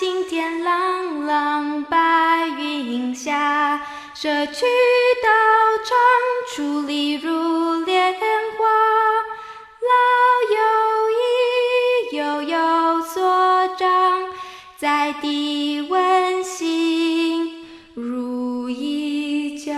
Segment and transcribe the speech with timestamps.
[0.00, 3.82] 青天朗朗，白云下，
[4.14, 4.64] 社区
[5.22, 5.28] 道
[5.84, 5.94] 场，
[6.56, 8.18] 矗立如莲花。
[9.90, 9.92] 老
[10.56, 10.58] 友
[11.20, 14.22] 谊，悠有所长，
[14.78, 19.74] 在地温馨如一家。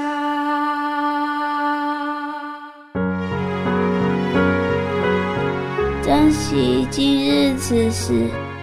[6.04, 8.30] 珍惜今日此时，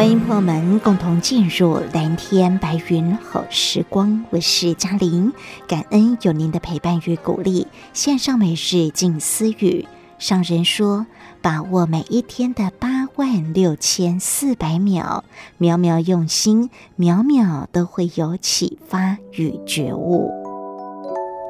[0.00, 5.30] 欢迎朋友们共同进入蓝天白云好时光，我是嘉玲，
[5.68, 7.66] 感恩有您的陪伴与鼓励。
[7.92, 9.86] 线上每日静思语，
[10.18, 11.04] 上人说：
[11.42, 15.22] 把握每一天的八万六千四百秒，
[15.58, 20.30] 秒秒用心，秒秒都会有启发与觉悟。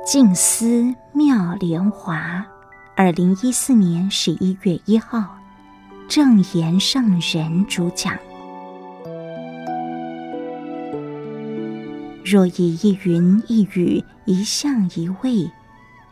[0.04, 2.44] 静思妙莲华，
[2.96, 5.36] 二零一四年十一月一号，
[6.08, 8.12] 正言上人主讲。
[12.30, 15.50] 若以一云一雨、一相一味，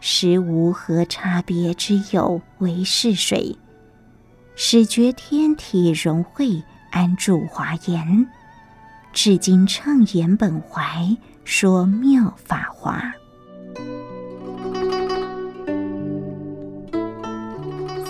[0.01, 3.57] 实无何差别之有，唯是水。
[4.57, 8.27] 始觉天体融会，安住华严。
[9.13, 13.01] 至今畅言本怀，说妙法华。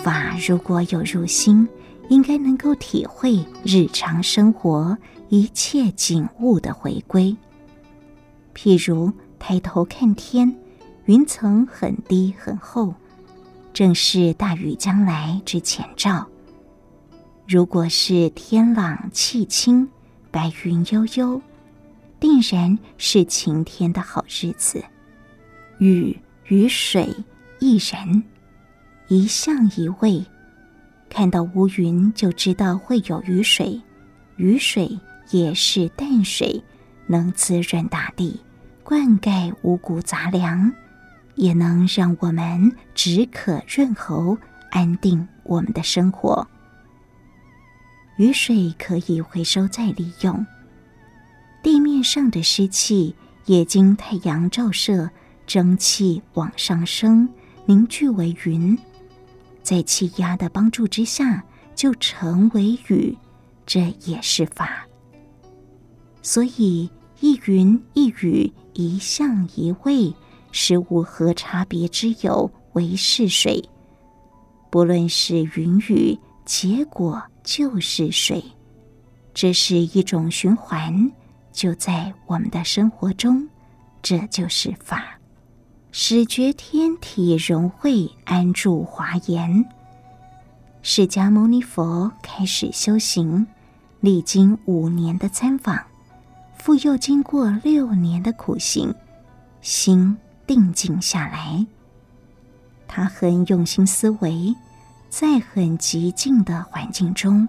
[0.01, 1.69] 法如果有入心，
[2.09, 7.37] 应该能够体会日常生活一切景物的回归。
[8.61, 9.09] 譬如
[9.39, 10.53] 抬头看天，
[11.05, 12.93] 云层很低很厚，
[13.71, 16.27] 正是大雨将来之前兆。
[17.47, 19.87] 如果是天朗气清，
[20.29, 21.41] 白云悠悠，
[22.19, 24.83] 定然是晴天的好日子。
[25.77, 26.19] 雨
[26.49, 27.15] 与水
[27.59, 28.21] 一人，
[29.07, 30.21] 一相一味，
[31.09, 33.81] 看到乌云就知道会有雨水，
[34.35, 34.99] 雨水
[35.31, 36.61] 也是淡水，
[37.07, 38.37] 能滋润大地。
[38.89, 40.73] 灌溉五谷杂粮，
[41.35, 44.35] 也能让我们止渴润喉，
[44.71, 46.47] 安定我们的生活。
[48.17, 50.43] 雨水可以回收再利用，
[51.61, 55.07] 地面上的湿气也经太阳照射，
[55.45, 57.29] 蒸汽往上升，
[57.67, 58.75] 凝聚为云，
[59.61, 61.43] 在气压的帮助之下，
[61.75, 63.15] 就成为雨。
[63.67, 64.87] 这也是法，
[66.23, 66.89] 所以。
[67.21, 70.13] 一云一雨，一相一味，
[70.51, 73.63] 实无何差别之有，唯是水。
[74.69, 78.43] 不论是云雨，结果就是水。
[79.33, 81.11] 这是一种循环，
[81.51, 83.47] 就在我们的生活中，
[84.01, 85.19] 这就是法。
[85.91, 89.65] 始觉天体融会，安住华严。
[90.81, 93.45] 释迦牟尼佛开始修行，
[93.99, 95.88] 历经五年的参访。
[96.59, 98.93] 复又经过六年的苦行，
[99.61, 100.15] 心
[100.45, 101.65] 定静下来。
[102.85, 104.53] 他很用心思维，
[105.09, 107.47] 在很寂静的环境中，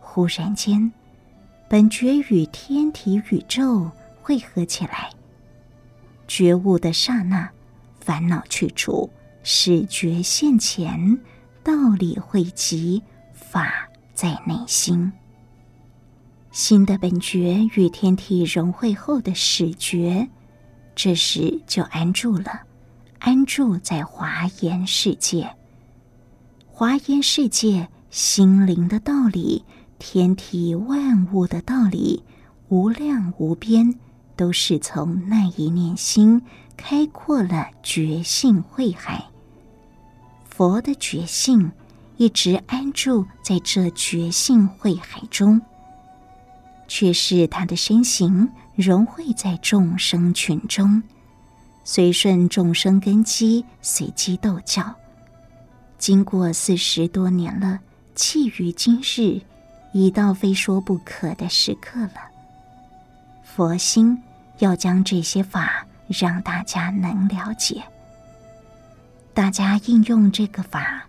[0.00, 0.90] 忽然间，
[1.68, 3.90] 本觉与天体宇宙
[4.22, 5.10] 汇合起来。
[6.26, 7.48] 觉悟的刹那，
[8.00, 9.08] 烦恼去除，
[9.44, 11.18] 始觉现前，
[11.62, 13.02] 道理汇集，
[13.34, 15.12] 法在内心。
[16.56, 20.26] 心的本觉与天体融会后的始觉，
[20.94, 22.62] 这时就安住了，
[23.18, 25.54] 安住在华严世界。
[26.66, 29.66] 华严世界心灵的道理，
[29.98, 32.22] 天体万物的道理，
[32.70, 33.94] 无量无边，
[34.34, 36.40] 都是从那一念心
[36.74, 39.22] 开阔了觉性慧海。
[40.46, 41.70] 佛的觉性
[42.16, 45.60] 一直安住在这觉性慧海中。
[46.88, 51.02] 却是他的身形融汇在众生群中，
[51.84, 54.94] 随顺众生根基，随机逗教。
[55.98, 57.80] 经过四十多年了，
[58.14, 59.40] 契于今日，
[59.92, 62.14] 已到非说不可的时刻了。
[63.42, 64.16] 佛心
[64.58, 67.82] 要将这些法让大家能了解。
[69.32, 71.04] 大家应用这个法，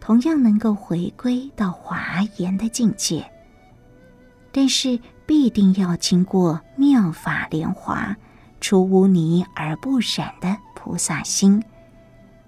[0.00, 3.28] 同样能够回归到华严的境界。
[4.50, 4.98] 但是，
[5.28, 8.16] 必定要经过妙法莲华、
[8.62, 11.62] 出污泥而不染的菩萨心，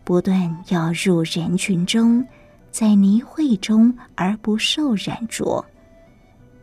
[0.02, 2.26] 不断要入人群中，
[2.70, 5.62] 在泥秽中而不受染着。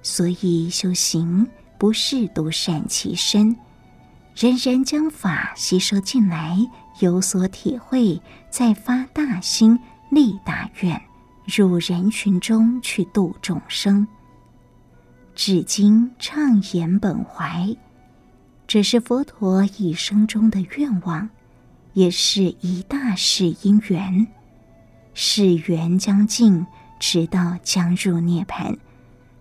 [0.01, 1.47] 所以修行
[1.77, 3.55] 不是独善其身，
[4.35, 6.57] 人人将法吸收进来，
[6.99, 9.79] 有所体会，再发大心、
[10.09, 10.99] 立大愿，
[11.45, 14.07] 入人群中去度众生。
[15.37, 17.77] 至今畅言本怀，
[18.65, 21.29] 这是佛陀一生中的愿望，
[21.93, 24.25] 也是一大世因缘。
[25.13, 26.65] 世缘将尽，
[26.99, 28.77] 直到将入涅槃，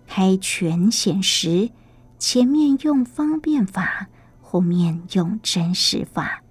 [0.05, 1.71] 开权显实，
[2.19, 4.05] 前面用方便法，
[4.39, 6.43] 后面用真实法。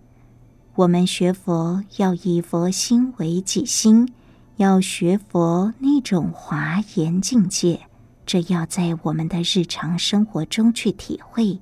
[0.75, 4.13] 我们学佛要以佛心为己心，
[4.57, 7.83] 要学佛那种华严境界。
[8.27, 11.61] 这要在我们的日常生活中去体会，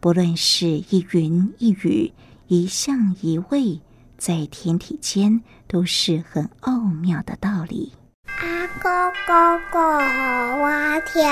[0.00, 2.12] 不论是一云一雨、
[2.46, 3.80] 一相一味，
[4.18, 7.90] 在天体间都是很奥妙的道理。
[8.26, 8.90] 阿公
[9.26, 11.26] 公过好我听，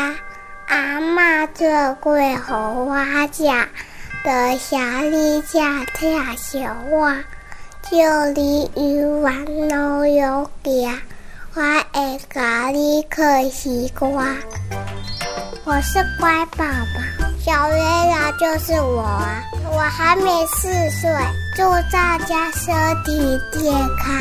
[0.69, 1.67] 阿妈做
[2.00, 2.97] 贵好我
[3.31, 3.69] 讲，
[4.25, 7.23] 的小丽家听小话，
[7.91, 10.99] 就里鱼丸都有家。
[11.56, 14.26] 我爱咖喱可西瓜，
[15.64, 19.43] 我是乖宝宝，小月亮就是我啊！
[19.73, 20.69] 我还没四
[21.00, 21.11] 岁，
[21.56, 22.75] 祝大家身
[23.05, 24.14] 体健康，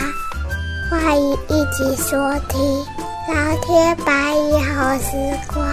[0.89, 2.15] 欢迎一起收
[2.47, 2.57] 听
[3.27, 5.11] 《老天白云好时
[5.53, 5.67] 光》，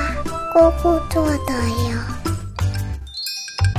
[0.52, 2.21] 姑姑做的哟。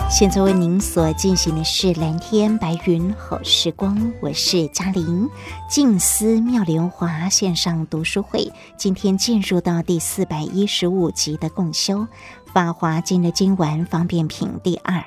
[0.10, 5.28] 现在为您所进行的是蓝天白云好时光，我是嘉玲。
[5.70, 12.00] 静思妙莲华线上读书会，今天进入到第四百一十五集的共修
[12.54, 15.04] 《法华经》的经文方便品第二，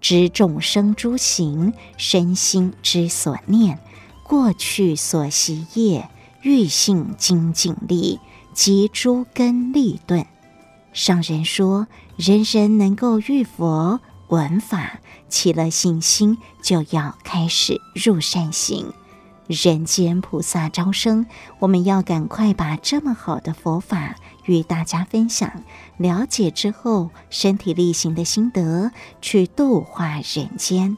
[0.00, 3.78] 知众生诸行，身心之所念，
[4.24, 6.08] 过去所习业，
[6.42, 8.18] 欲性精进力
[8.52, 10.26] 及诸根利钝。
[10.92, 11.86] 上人说，
[12.16, 14.00] 人人能够遇佛。
[14.28, 14.98] 闻法
[15.28, 18.92] 起了信心，就要开始入善行。
[19.46, 21.26] 人间菩萨招生，
[21.60, 24.16] 我们要赶快把这么好的佛法
[24.46, 25.62] 与大家分享。
[25.96, 28.90] 了解之后，身体力行的心得，
[29.22, 30.96] 去度化人间。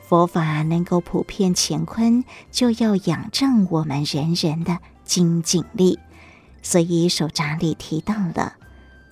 [0.00, 2.22] 佛法能够普遍乾坤，
[2.52, 5.98] 就要仰仗我们人人的精进力。
[6.62, 8.57] 所以手札里提到了。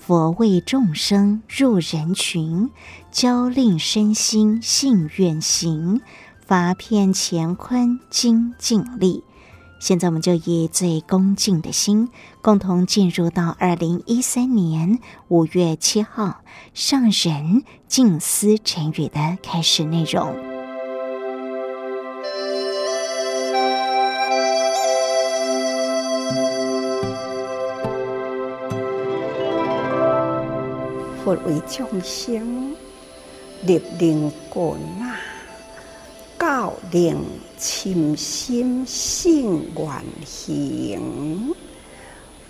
[0.06, 2.70] 佛为众生入人群，
[3.10, 6.00] 教令身心信愿行，
[6.46, 9.24] 法遍乾坤精进力。
[9.80, 12.08] 现在我们就以最恭敬的心，
[12.40, 16.40] 共同进入到二零一三年五月七号
[16.72, 20.55] 上人静思晨语的开始内容。
[31.26, 32.72] 佛为众生
[33.62, 35.18] 立令棍啊，
[36.38, 37.20] 教令
[37.58, 41.52] 亲心性愿行，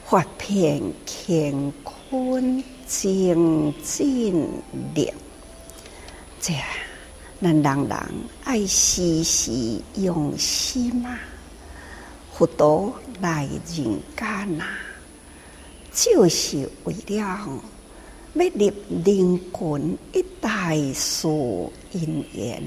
[0.04, 4.46] 法遍乾坤精进
[4.94, 5.10] 力。
[6.38, 6.52] 这，
[7.40, 7.98] 咱人人
[8.44, 11.18] 爱时时用心啊，
[12.30, 14.68] 佛陀来人间啊，
[15.94, 17.48] 就是为了。
[18.36, 18.72] 要立
[19.04, 21.26] 令棍一大事
[21.92, 22.62] 因缘，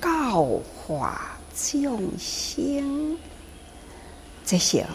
[0.00, 0.44] 教
[0.76, 3.18] 化众生，
[4.44, 4.86] 这些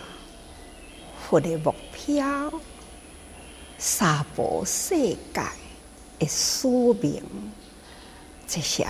[1.22, 2.51] 佛的目标，
[3.78, 5.18] 娑婆世界
[6.20, 6.68] 的使
[7.01, 7.22] 命，
[8.48, 8.88] 这些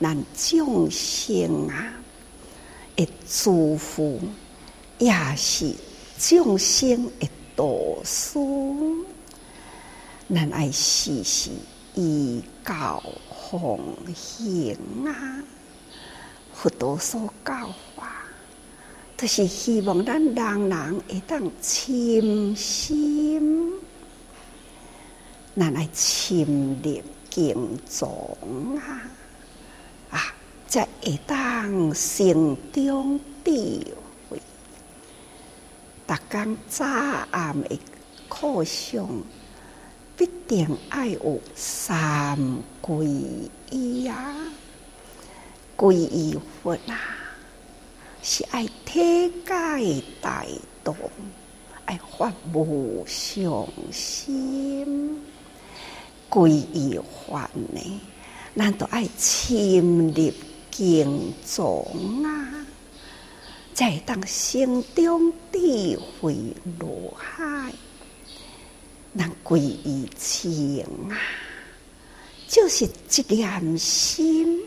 [0.00, 1.92] 咱众生啊，
[2.94, 4.20] 的祝福，
[4.98, 5.74] 也是
[6.18, 7.64] 众生的导
[8.04, 8.38] 师。
[10.32, 11.50] 咱爱时时
[11.94, 13.02] 依教
[13.50, 13.78] 奉
[14.14, 14.76] 行
[15.06, 15.42] 啊！
[16.54, 18.22] 佛陀所教法，
[19.18, 23.72] 就是希望咱人人会当亲心，
[25.56, 29.02] 咱爱亲力敬重啊！
[30.10, 30.34] 啊，
[30.66, 33.50] 才会当心中智
[34.30, 34.40] 慧，
[36.08, 36.86] 逐工早
[37.30, 37.78] 暗的
[38.28, 39.06] 课上。
[40.16, 42.38] 必定爱有三
[42.80, 43.04] 皈
[43.70, 44.36] 依啊，
[45.76, 47.00] 皈依佛啊，
[48.22, 50.44] 是爱体解大
[50.82, 50.94] 道，
[51.86, 55.20] 爱发无上心，
[56.30, 58.00] 皈依法呢，
[58.56, 60.32] 咱都爱深入
[60.70, 61.66] 经藏
[62.24, 62.64] 啊，
[63.74, 66.36] 才会当心中智慧
[66.78, 67.72] 如海，
[69.16, 71.16] 咱皈依情啊，
[72.48, 74.60] 就是一念心，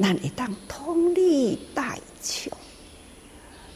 [0.00, 2.52] 咱会当通理大众，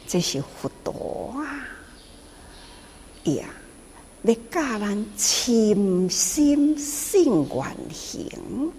[0.06, 1.66] 这是佛陀啊，
[3.24, 3.48] 呀，
[4.24, 8.72] 要教咱深心性愿行。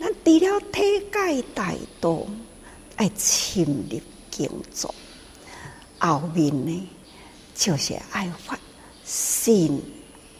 [0.00, 0.80] 咱除了体
[1.12, 2.26] 解大道，
[2.96, 4.00] 爱深入
[4.30, 4.90] 经藏，
[5.98, 6.88] 后面呢，
[7.54, 8.58] 就是爱发
[9.06, 9.80] 信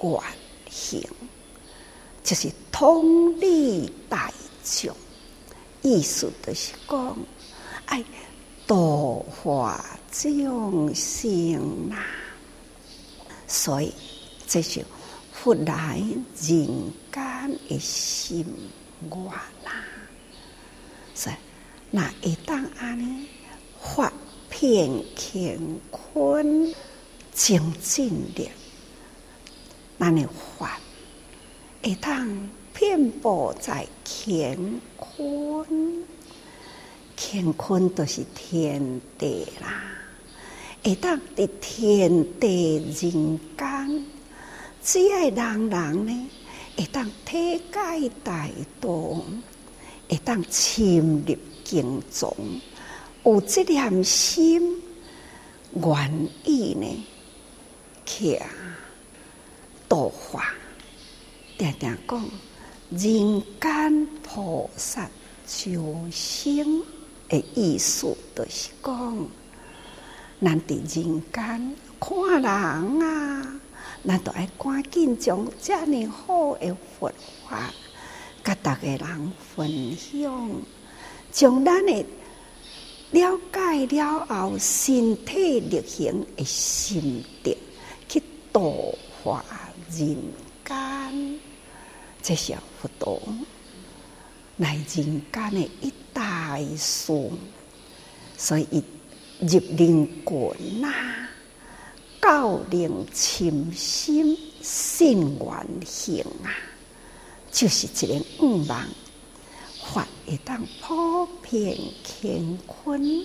[0.03, 0.23] 愿
[0.69, 1.01] 行，
[2.25, 4.31] 就是通理大
[4.65, 4.95] 众。
[5.83, 7.17] 意思就是讲，
[7.87, 8.05] 爱
[8.67, 12.05] 度化众生啦。
[13.47, 13.95] 所以，
[14.49, 14.85] 这是
[15.33, 16.67] 佛来人间
[17.69, 18.45] 的心
[19.09, 19.13] 愿
[19.65, 19.85] 啦。
[21.15, 21.37] 所以，
[21.93, 23.29] 那一当安尼
[23.81, 24.13] 发
[24.51, 25.57] 遍乾
[25.93, 26.75] 坤
[27.37, 28.49] 净尽力，
[29.99, 30.27] 那你
[30.59, 30.77] 发
[31.83, 32.49] 一当。
[32.79, 34.55] 遍布在乾
[34.99, 36.05] 坤，
[37.17, 39.83] 乾坤都是天地啦。
[40.85, 44.05] 会当伫天地人间，
[44.83, 46.31] 只要人人呢，
[46.77, 48.47] 会当体解大
[48.79, 48.91] 道，
[50.07, 52.31] 会当深入经藏，
[53.25, 54.83] 有这念心，
[55.73, 57.07] 愿意呢，
[58.07, 58.41] 去
[59.89, 60.55] 度化，
[61.59, 62.25] 定定讲。
[62.89, 65.11] 人间菩萨
[65.45, 66.83] 救生
[67.29, 69.27] 的意思，就是讲，
[70.41, 73.61] 咱伫人间看人啊，
[74.07, 77.13] 咱都爱赶紧将这样好的佛
[77.49, 77.73] 法，
[78.45, 80.51] 甲大家人分享，
[81.33, 82.07] 将咱的
[83.11, 87.59] 了解了后，身体力行的心得
[88.57, 89.45] 度化
[89.91, 90.17] 人
[90.65, 91.39] 间。
[92.23, 93.21] 这是佛陀
[94.57, 94.87] 来人
[95.31, 97.13] 间的一大事，
[98.39, 98.83] 所以
[99.41, 100.91] 入灵魂呐，
[102.23, 106.49] 教人深心信愿行啊，
[107.53, 108.87] 就是一个愿望，
[109.93, 113.23] 法会当普遍乾坤，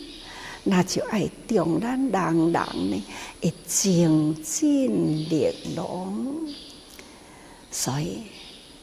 [0.63, 3.03] 那就爱中咱人人呢，
[3.41, 6.47] 会精进力容，
[7.71, 8.19] 所以。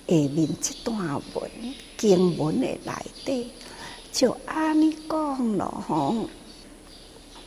[0.09, 0.97] 下面这段
[1.35, 1.51] 文
[1.99, 2.93] 经文的内
[3.27, 3.51] 底，
[4.11, 6.27] 就安尼讲咯吼，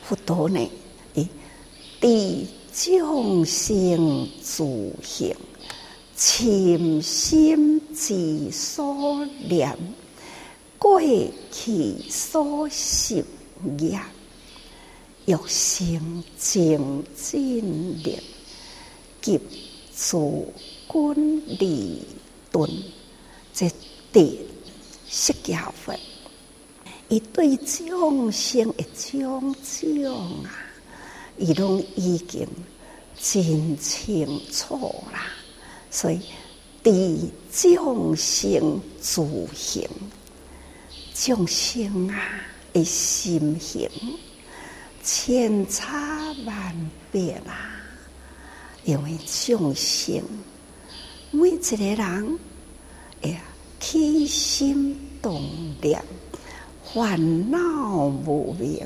[0.00, 0.70] 佛陀呢，
[1.14, 1.26] 以
[2.00, 4.64] 地众生自
[5.02, 5.34] 性，
[6.16, 9.76] 潜心之所念，
[10.78, 11.00] 过
[11.50, 13.24] 去所习
[13.80, 14.00] 业，
[15.26, 18.18] 欲生精进力，
[19.20, 19.40] 及
[19.96, 20.52] 诸
[20.90, 22.02] 君利。
[22.52, 22.68] 顿，
[23.54, 23.66] 这
[24.12, 24.38] 地
[25.08, 25.98] 释迦佛，
[27.08, 30.52] 伊对众生的种种啊，
[31.38, 32.46] 伊拢已经
[33.18, 34.74] 真清楚
[35.14, 35.32] 啦。
[35.90, 36.20] 所以，
[36.82, 39.22] 地众生自
[39.54, 39.88] 行，
[41.14, 42.38] 众生啊
[42.74, 43.88] 的心行，
[45.02, 47.70] 千差万别啦。
[48.84, 50.22] 因为众生。
[51.34, 52.38] 每一个人，
[53.22, 53.40] 哎呀，
[53.80, 55.42] 起心动
[55.80, 56.04] 念，
[56.84, 58.78] 烦恼无明，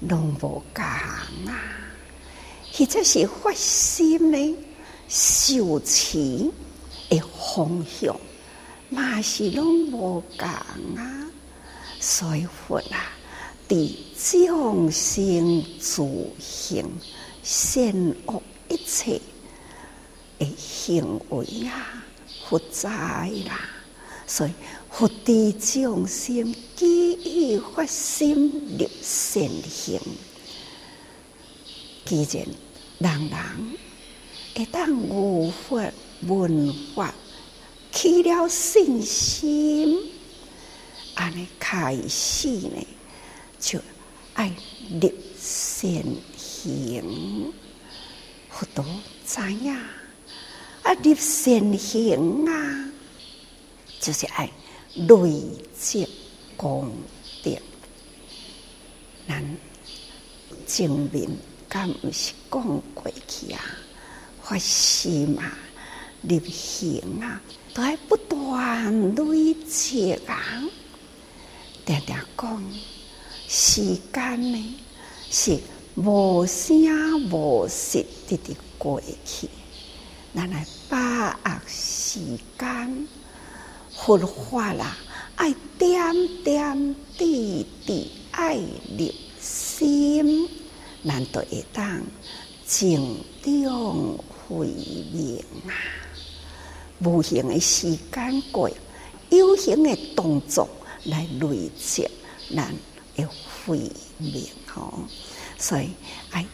[0.00, 1.56] 拢无共啊！
[2.74, 4.56] 或者是发心呢，
[5.08, 6.50] 修持
[7.08, 8.14] 的方向，
[8.90, 11.26] 嘛是拢无共啊！
[12.00, 13.16] 所以佛啊，
[13.72, 16.06] 伫众生自
[16.38, 16.84] 性，
[17.42, 19.18] 善恶一切。
[20.58, 22.04] 行为啊，
[22.46, 22.90] 佛在
[23.46, 23.58] 啦，
[24.26, 24.50] 所以
[24.90, 27.14] 佛地众生基
[27.54, 29.98] 于发心立善行。
[32.04, 32.46] 既然
[32.98, 33.38] 人人
[34.54, 35.90] 会当有佛
[36.26, 37.14] 闻法，
[37.90, 39.98] 起了信心，
[41.14, 42.86] 安尼开始呢，
[43.62, 43.78] 就
[44.34, 44.52] 爱
[44.90, 46.02] 立善
[46.36, 47.52] 行，
[48.50, 48.84] 佛陀
[49.24, 49.72] 知影。
[50.82, 50.92] 啊！
[50.94, 52.90] 立善行啊，
[54.00, 54.50] 就是爱
[54.96, 55.40] 累
[55.78, 56.08] 积
[56.56, 56.92] 功
[57.44, 57.56] 德。
[59.28, 59.56] 人
[60.66, 61.38] 证明，
[61.68, 63.60] 敢毋是讲过去啊？
[64.42, 65.52] 发心嘛，
[66.22, 67.40] 立行啊，
[67.72, 70.64] 都爱不断累积啊。
[71.86, 72.72] 定定讲，
[73.54, 74.76] 时间呢
[75.30, 75.58] 是
[75.94, 79.46] 无声无息直直过去，
[80.34, 82.18] 咱来把握时
[82.58, 83.06] 间，
[83.94, 84.96] 佛法啦，
[85.36, 86.02] 爱点
[86.42, 90.48] 点滴滴爱入心，
[91.04, 92.02] 咱就会当
[92.66, 94.18] 静中
[94.48, 94.66] 慧
[95.12, 95.76] 明啊。
[97.00, 98.70] 无形的时间过，
[99.28, 100.66] 有形的动作。
[101.04, 102.08] 来累积，
[102.54, 102.72] 咱
[103.16, 103.28] 要
[103.66, 104.92] 慧明吼，
[105.58, 105.90] 所以
[106.30, 106.46] 爱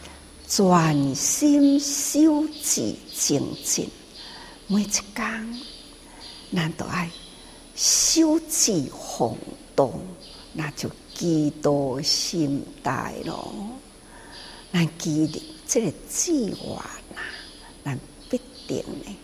[0.47, 3.89] 专心修持精进，
[4.67, 5.59] 每一天
[6.53, 7.09] 咱都爱
[7.75, 9.37] 修持弘
[9.75, 9.91] 道，
[10.53, 13.53] 那就记到心内咯。
[14.73, 16.83] 咱记得这个计划
[17.15, 17.21] 呐，
[17.85, 17.99] 咱
[18.29, 19.15] 必定呢，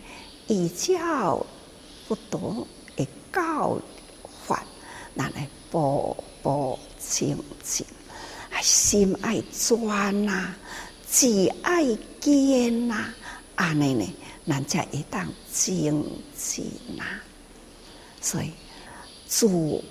[0.46, 1.44] 依照
[2.08, 2.66] 不多
[2.96, 3.78] 的教
[4.46, 4.64] 法。
[5.16, 7.86] 咱来步步精进，
[8.50, 10.54] 爱心爱专呐，
[11.10, 11.84] 志爱
[12.20, 13.12] 坚呐，
[13.54, 14.06] 安尼呢，
[14.46, 16.04] 咱才会当精
[16.36, 17.04] 进呐。
[18.20, 18.50] 所以，
[19.26, 19.48] 自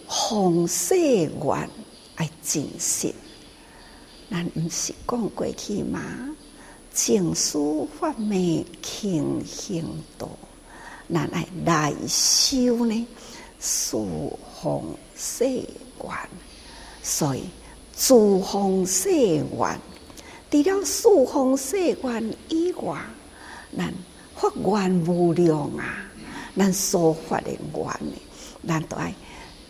[0.07, 1.69] 方世愿
[2.15, 3.13] 爱精进，
[4.29, 6.01] 咱毋是讲过去吗？
[6.93, 7.59] 静思
[7.99, 9.85] 法灭起行
[10.17, 10.29] 道，
[11.13, 13.07] 咱爱来修呢，
[13.59, 13.97] 自
[14.61, 14.81] 方
[15.15, 16.29] 世愿，
[17.07, 17.43] 所以
[17.95, 19.79] 诸方世愿，
[20.49, 22.99] 除了诸方世愿以外，
[23.77, 23.93] 咱
[24.35, 26.03] 发愿无量啊！
[26.57, 27.99] 咱所发的愿，
[28.67, 29.13] 咱都爱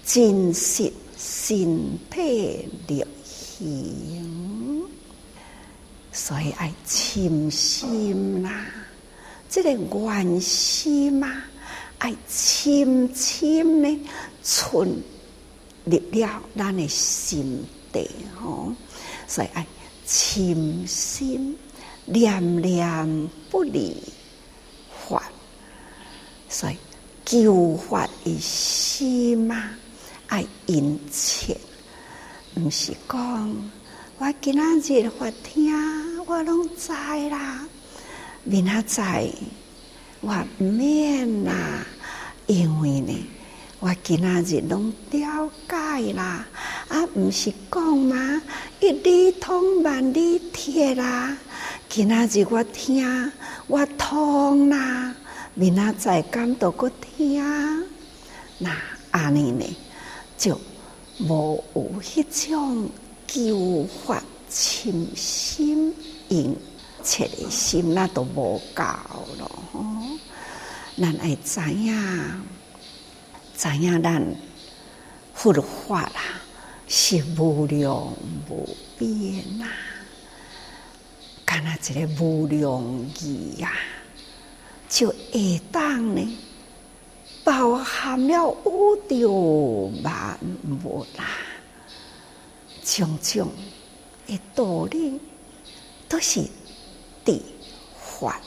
[0.06, 4.88] 真实身体力行，
[6.13, 8.66] 所以爱深心啦、啊。
[9.50, 11.44] 这个愿心啊，
[11.98, 14.00] 爱深深的
[14.42, 15.03] 存。
[15.85, 18.74] 入了咱的心地吼，
[19.27, 19.65] 所以爱
[20.05, 21.57] 深心
[22.05, 23.95] 念念不离
[25.07, 25.24] 法，
[26.50, 26.77] 所以
[27.24, 29.71] 救法的心嘛，
[30.27, 31.57] 爱殷切，
[32.55, 33.71] 毋是讲
[34.17, 35.71] 我今仔日法听，
[36.25, 36.91] 我拢知
[37.29, 37.67] 啦，
[38.43, 39.31] 明仔载
[40.21, 41.85] 我毋免啦，
[42.48, 43.13] 因为呢。
[43.85, 46.43] 我今仔日拢了解啦，
[46.87, 48.41] 啊，毋是讲吗，
[48.79, 51.37] 一里通万里铁啦。
[51.87, 53.31] 今仔日我听，
[53.67, 55.15] 我通啦，
[55.53, 57.39] 明仔载敢都阁听，
[58.57, 58.75] 那
[59.11, 59.63] 安尼呢，
[60.35, 60.59] 就
[61.19, 62.89] 无有迄种
[63.27, 64.19] 救法
[64.50, 65.93] 深心
[66.29, 66.57] 殷
[67.03, 68.83] 切的心，那都无够
[69.37, 69.48] 咯。
[70.98, 71.93] 咱爱知影。
[73.57, 74.35] 知影咱
[75.33, 76.22] 佛法啦，
[76.87, 78.13] 是无量
[78.50, 79.65] 无边呐，
[81.46, 82.83] 干那一个无量
[83.22, 83.72] 义呀，
[84.89, 86.37] 就会当呢，
[87.46, 90.37] 包含了宇宙万
[90.83, 91.25] 物啦，
[92.83, 93.50] 种种
[94.27, 95.20] 的道理
[96.09, 96.46] 都是
[97.24, 97.41] 地
[97.98, 98.41] 法，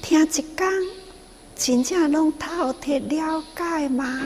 [0.00, 0.72] 听一讲。
[1.56, 4.20] 真正拢透彻了解吗？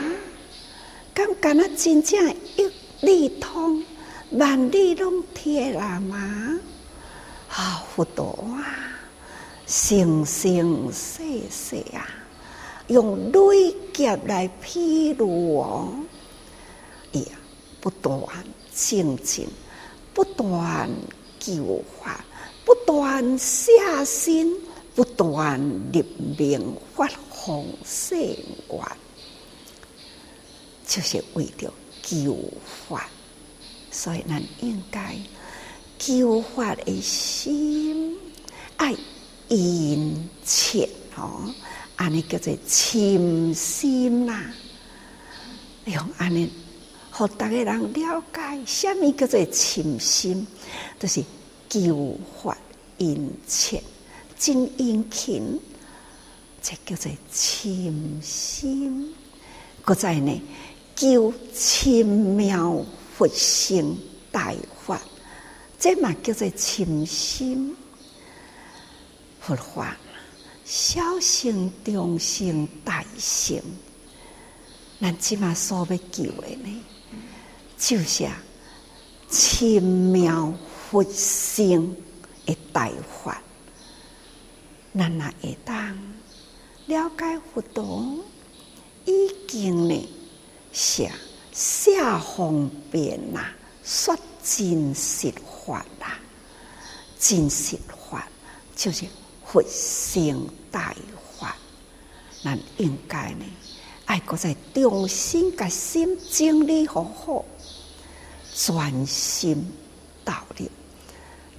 [1.13, 3.83] 敢敢那真正一理通，
[4.31, 6.59] 万理拢铁了吗？
[7.49, 8.63] 啊，佛陀啊，
[9.65, 12.07] 生生世世啊，
[12.87, 15.89] 用累劫来披露哦，
[17.13, 17.21] 呀，
[17.79, 18.21] 不断
[18.73, 19.47] 精进，
[20.13, 20.89] 不断
[21.39, 22.23] 救化，
[22.65, 24.53] 不断下心。
[24.93, 25.59] 不断
[25.91, 26.03] 立
[26.37, 28.15] 命发弘誓
[28.69, 28.79] 愿，
[30.85, 31.73] 就是为了
[32.03, 32.37] 救
[32.89, 33.09] 法，
[33.89, 35.15] 所以咱应该
[35.97, 38.17] 救法的心
[38.75, 38.95] 爱
[39.47, 41.53] 殷切哦，
[41.95, 44.51] 安尼叫做深心呐。
[45.85, 46.51] 用安尼，
[47.11, 50.45] 互逐个人了解，什么叫做深心，
[50.99, 51.23] 就是
[51.69, 52.57] 救法
[52.97, 53.81] 殷切。
[54.41, 55.59] 真殷勤，
[56.63, 59.13] 这叫做深心。
[59.85, 60.41] 搁再呢，
[60.95, 62.83] 求深妙
[63.15, 63.95] 佛性
[64.31, 64.51] 大
[64.83, 64.99] 法，
[65.77, 67.75] 这嘛叫做深心。
[69.39, 69.95] 佛法
[70.65, 73.61] 小乘、中乘、大乘，
[74.99, 76.83] 咱即嘛所要求的呢，
[77.77, 78.27] 就是
[79.29, 80.51] 深妙
[80.89, 81.95] 佛性
[82.47, 82.89] 的大
[83.23, 83.39] 法，
[84.97, 85.97] 咱若会当
[86.87, 87.83] 了解佛道，
[89.05, 90.09] 已经呢
[90.73, 91.11] 写
[91.51, 93.45] 写方便呐，
[93.83, 95.31] 说真实
[95.65, 96.19] 法啦，
[97.19, 97.77] 真实
[98.09, 98.27] 法
[98.75, 99.05] 就是
[99.45, 100.93] 佛性大
[101.39, 101.55] 法，
[102.43, 103.45] 咱应该呢
[104.05, 107.45] 爱搁再重新甲心整理好好，
[108.53, 109.71] 专心。
[110.23, 110.69] 道理，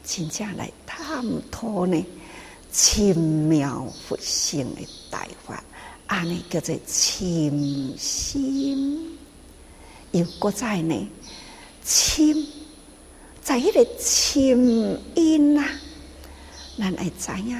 [0.04, 2.06] 真正来探讨呢，
[2.72, 4.80] 深妙佛性的
[5.10, 5.62] 大法，
[6.06, 9.18] 安尼叫做深心。
[10.12, 11.08] 又搁在呢，
[11.84, 12.46] 深
[13.42, 15.68] 在迄个深因啊，
[16.78, 17.58] 咱爱知影，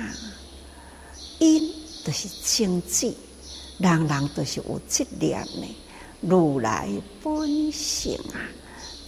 [1.39, 1.73] 因
[2.05, 3.15] 就是清净，
[3.79, 5.77] 人人都是有质念的，
[6.21, 6.89] 如来
[7.23, 8.41] 本性啊。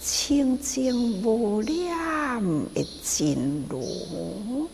[0.01, 2.43] 清净无量
[2.75, 4.69] 的真如，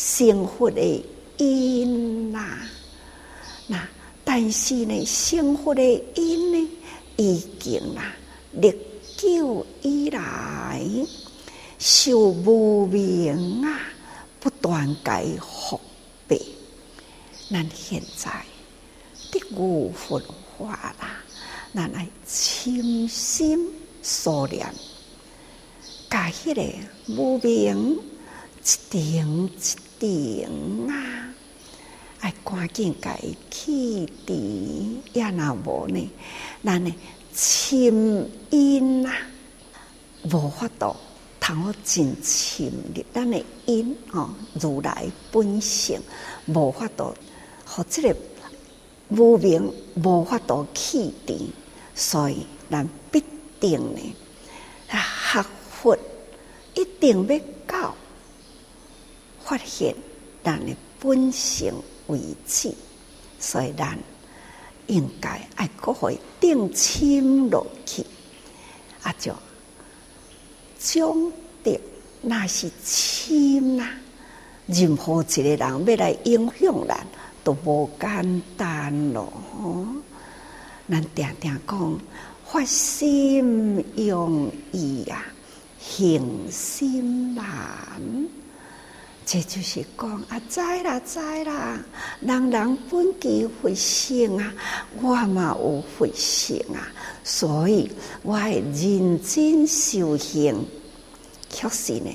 [0.00, 1.04] 成佛的
[1.38, 2.60] 因呐，
[3.66, 3.88] 那
[4.22, 5.82] 但是呢，成佛的
[6.14, 6.70] 因呢，
[7.16, 8.14] 已经啦，
[8.52, 8.72] 历
[9.16, 10.80] 久以来
[11.80, 13.80] 受无明啊，
[14.38, 15.80] 不断改复
[16.28, 16.40] 变。
[17.50, 18.30] 咱现在
[19.32, 20.22] 的悟佛
[20.56, 21.24] 法啦，
[21.74, 23.68] 咱来清心。
[24.00, 24.72] 数量，
[26.08, 26.72] 加起来
[27.08, 29.50] 无明一点一
[29.98, 30.94] 定啊！
[32.20, 34.34] 爱赶紧改去除，
[35.12, 36.10] 也那无呢？
[36.64, 36.94] 咱呢
[37.34, 39.12] 深因啊，
[40.24, 40.96] 无法度
[41.40, 44.30] 通好真深入咱的因哦，
[44.60, 46.00] 如来本性
[46.46, 47.14] 无法度，
[47.64, 48.16] 和这个
[49.08, 51.38] 无明无法度去除，
[51.94, 53.22] 所以咱必。
[53.60, 54.14] 定呢？
[54.88, 55.98] 学佛
[56.76, 57.92] 一定要到
[59.48, 59.94] 发现
[60.44, 61.72] 咱的本性
[62.08, 62.70] 为止，
[63.40, 63.98] 所以咱
[64.88, 68.04] 应该爱搁会定心落去，
[69.02, 69.34] 啊，就
[70.78, 71.32] 将
[71.64, 71.80] 定
[72.20, 73.88] 那是心呐。
[74.66, 77.06] 任何一个人要来影响咱，
[77.42, 79.32] 都无简单咯。
[80.90, 81.98] 咱定定讲。
[82.44, 85.24] 发心容易呀，
[85.78, 87.46] 行心难。
[89.30, 91.78] 这就是讲啊，知啦知啦，
[92.22, 94.54] 人人本具佛性啊，
[95.02, 96.88] 我嘛有佛性啊，
[97.22, 97.90] 所以
[98.22, 100.56] 我会认真修行。
[101.50, 102.10] 确实呢，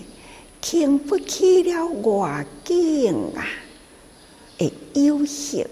[0.60, 3.45] 经不起了外境啊，
[4.58, 5.67] 会有限，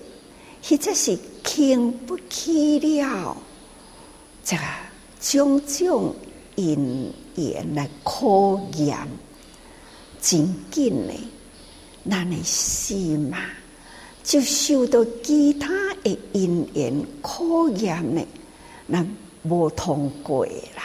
[0.62, 3.36] 或者是经不起了。
[4.44, 4.56] 这
[5.20, 6.16] 种种
[6.54, 8.96] 因缘来考验，
[10.22, 11.14] 真紧呢，
[12.10, 13.40] 咱的心嘛，
[14.24, 15.68] 就受到其他
[16.04, 18.22] 的因缘考验呢，
[18.90, 20.84] 咱无通过啦。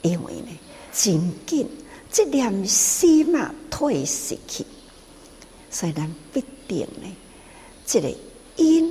[0.00, 0.48] 因为呢，
[0.92, 1.68] 真紧，
[2.10, 4.64] 这念心啊退失去，
[5.70, 7.08] 所以咱必定呢，
[7.86, 8.10] 这个
[8.56, 8.90] 因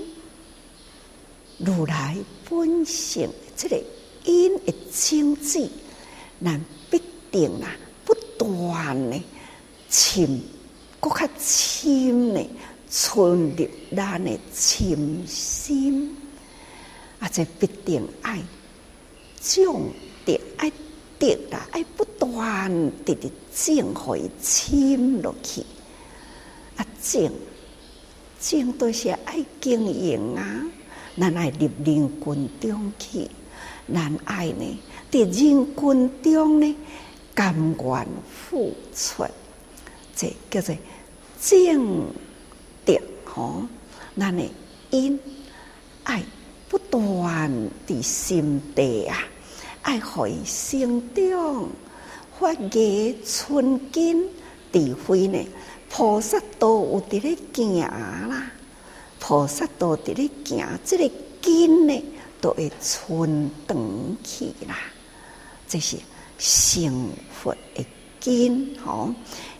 [1.57, 2.15] 如来
[2.47, 3.27] 本性。
[3.55, 3.81] 这个
[4.25, 5.69] 因的清净，
[6.43, 6.59] 咱
[6.89, 9.21] 必定啊，不断的
[9.93, 10.41] 深，
[10.99, 12.43] 更较深的
[12.89, 16.17] 存入咱的深心，
[17.19, 18.41] 啊，这必定爱
[19.39, 19.91] 种
[20.25, 20.71] 的爱
[21.19, 22.71] 得啦，爱不断
[23.05, 25.61] 的的净会深落去，
[26.75, 27.31] 啊，种
[28.39, 30.65] 种都是爱经营啊，
[31.19, 33.29] 咱爱入人群中去。
[33.93, 34.79] 咱爱呢，
[35.11, 36.75] 在人群中呢，
[37.35, 38.07] 甘愿
[38.49, 39.23] 付出，
[40.15, 40.75] 这叫做
[41.41, 42.05] 正
[42.85, 43.63] 德吼。
[44.17, 44.43] 咱的
[44.91, 45.19] 因
[46.03, 46.23] 爱
[46.69, 49.17] 不断的心地啊，
[49.81, 51.69] 爱会生长，
[52.39, 54.27] 发芽春根，
[54.71, 55.39] 智慧呢，
[55.89, 58.51] 菩萨都有伫咧行啦，
[59.19, 62.03] 菩萨都伫咧行，这个根呢。
[62.43, 64.75] 都会存长起啦，
[65.65, 65.95] 这是
[66.37, 67.85] 成佛的
[68.23, 69.13] 根吼，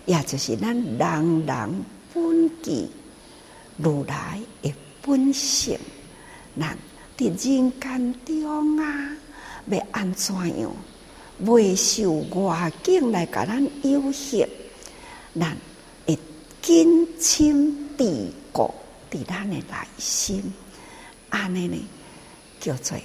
[0.06, 2.88] 也就是咱人人本具
[3.78, 5.78] 如来的本性。
[6.60, 6.78] 咱
[7.18, 9.16] 伫人间中啊，
[9.68, 10.72] 要安怎样？
[11.40, 14.48] 未受外境来甲咱有限，
[15.38, 15.58] 咱
[16.06, 16.18] 会
[16.62, 18.74] 根深蒂固
[19.12, 19.64] 伫咱的内
[19.98, 20.54] 心，
[21.30, 21.78] 安尼呢？
[22.60, 22.98] 叫做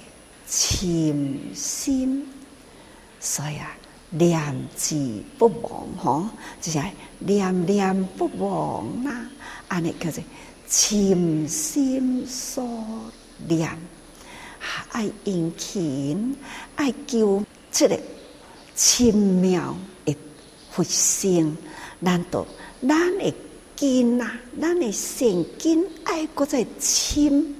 [0.47, 2.25] 深心，
[3.19, 3.75] 所以啊，
[4.11, 6.81] 念之不忘，吼，就是
[7.19, 9.25] 念念不忘呐。
[9.67, 10.23] 安尼叫做
[10.67, 12.67] 深心所
[13.47, 13.69] 念，
[14.89, 16.35] 爱殷勤，
[16.75, 17.99] 爱求这个
[18.75, 20.15] 深妙的
[20.71, 21.55] 佛性。
[21.99, 22.45] 难道
[22.81, 23.33] 咱的
[23.75, 25.27] 根啊，咱的善
[25.61, 27.55] 根爱搁再深，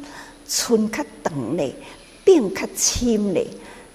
[0.47, 1.75] 存较长咧，
[2.23, 3.47] 变较深咧，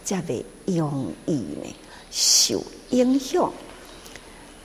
[0.04, 1.74] 才会容易呢？
[2.16, 3.52] 受影响，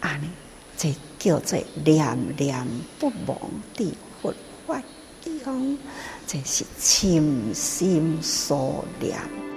[0.02, 0.30] 安尼，
[0.78, 2.68] 这叫做念念
[3.00, 3.36] 不忘
[3.76, 4.32] 的佛
[4.68, 4.80] 法
[5.44, 5.76] 中，
[6.28, 9.49] 这是深心所念。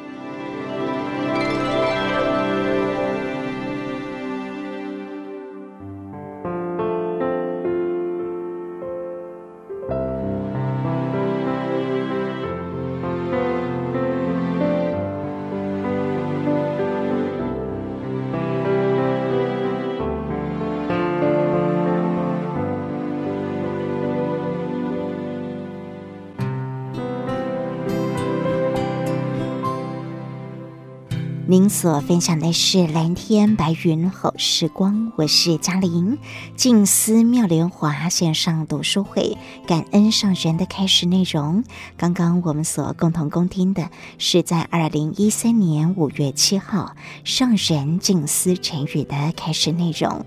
[31.72, 36.18] 所分享的是蓝天白云好时光，我是嘉玲。
[36.54, 41.64] 静思妙莲华线上读书会，感恩上人的开始内容。
[41.96, 50.26] 刚刚我们所共同恭听的是在二零一三年五月七号上人静思晨语的开始内容。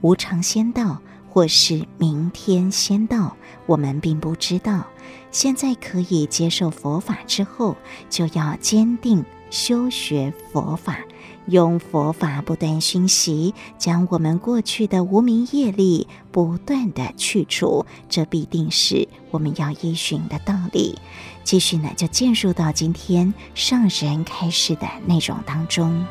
[0.00, 4.86] 无常先到，或是明天先到，我们并不知道。
[5.30, 7.76] 现在可以接受佛法之后，
[8.08, 9.22] 就要坚定。
[9.50, 10.98] 修学佛法，
[11.46, 20.98] 用佛法不断熏习，将我们过去的无名业力不断的去除，这必定是我们要依循的道理。
[21.44, 26.04] 继续呢，就进入到今天上人开示的内容当中。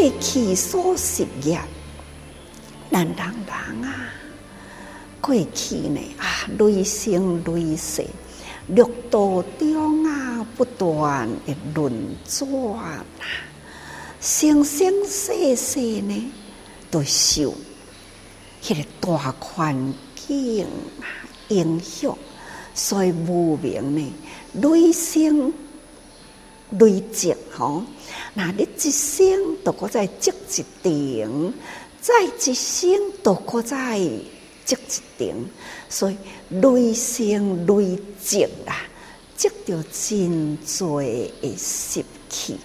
[0.00, 1.60] 过去所习业，
[2.90, 4.08] 咱人人啊，
[5.20, 8.06] 过去呢啊，累生累世，
[8.68, 11.92] 六道中啊，不断的轮
[12.24, 13.04] 转啊，
[14.22, 16.32] 生生世世呢，
[16.90, 17.54] 都受
[18.62, 20.64] 迄个大环境
[21.02, 21.04] 啊
[21.48, 22.16] 影响，
[22.74, 24.12] 所以无名呢，
[24.54, 25.52] 累生
[26.78, 27.82] 累劫吼。
[28.34, 31.52] 那你一生都搁在积一定，
[32.00, 33.98] 再一生都搁在
[34.64, 35.34] 积一定，
[35.88, 36.16] 所以
[36.48, 38.76] 累生累劫啦，
[39.36, 42.56] 积着真多的习气，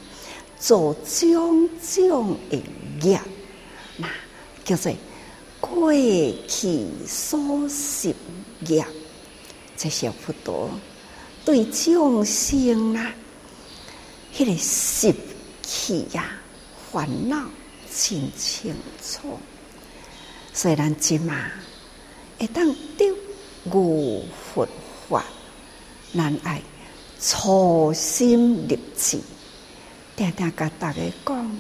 [0.60, 2.62] 做种种的
[3.02, 3.20] 业，
[3.98, 4.08] 那
[4.64, 4.92] 叫做
[5.60, 5.92] 过
[6.48, 8.16] 去所习
[8.68, 8.86] 业，
[9.76, 10.70] 这些不多
[11.44, 13.12] 对众生啦，
[14.36, 15.16] 迄个习。
[15.68, 16.24] 气呀，
[16.92, 17.44] 烦恼
[17.92, 18.72] 真清
[19.02, 19.40] 楚。
[20.54, 21.52] 虽然今嘛，
[22.38, 23.12] 会当得
[23.74, 24.68] 悟佛
[25.10, 25.26] 法，
[26.12, 26.62] 难爱
[27.20, 29.20] 初心立志，
[30.16, 31.60] 定定甲大家讲，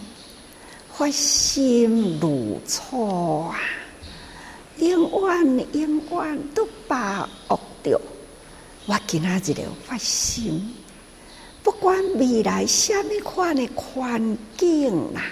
[0.95, 3.59] 发心如初啊，
[4.77, 7.99] 永远永远都把握着。
[8.85, 10.75] 我今仔日了发心。
[11.65, 15.23] 不管未来什么款的环境啦，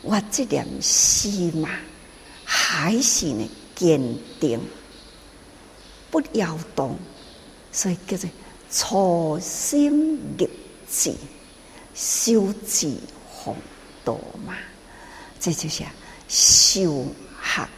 [0.00, 1.68] 我这点心嘛，
[2.46, 3.46] 还是呢
[3.76, 4.00] 坚
[4.40, 4.58] 定
[6.10, 6.96] 不摇动，
[7.70, 8.30] 所以叫做
[8.70, 10.48] 初心立
[10.90, 11.12] 志，
[11.94, 12.90] 修持
[13.28, 13.54] 弘
[14.02, 14.54] 道嘛，
[15.38, 15.84] 这就是
[16.26, 17.04] 修
[17.42, 17.68] 学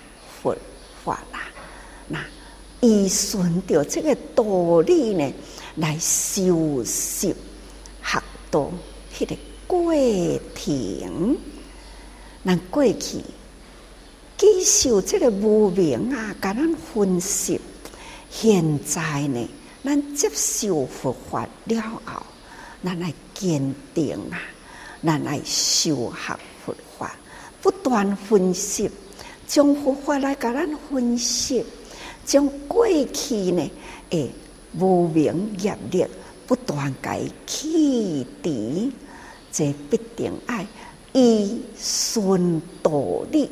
[0.40, 0.57] 佛
[1.05, 1.40] 法啦。
[2.07, 2.25] 那
[2.81, 5.33] 依顺着这个道理呢，
[5.75, 7.35] 来修习。
[8.53, 8.71] 到
[9.17, 9.35] 迄个
[9.67, 9.95] 过
[10.55, 11.37] 程，
[12.45, 13.19] 咱过去
[14.37, 17.59] 接受这个无明啊，甲咱分析。
[18.31, 19.49] 现在呢，
[19.83, 22.23] 咱接受佛法了后，
[22.85, 24.37] 咱来坚定啊，
[25.03, 27.17] 咱来修学佛法，
[27.62, 28.91] 不断分析，
[29.47, 31.65] 将佛法来甲咱分析，
[32.27, 33.71] 将过去呢，
[34.11, 34.31] 诶，
[34.79, 36.07] 无明业力。
[36.53, 38.93] 不断改起底，
[39.51, 40.67] 这必定爱
[41.15, 42.93] 依顺道
[43.31, 43.51] 理。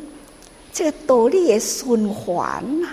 [0.70, 2.88] 这个道理的循环呐，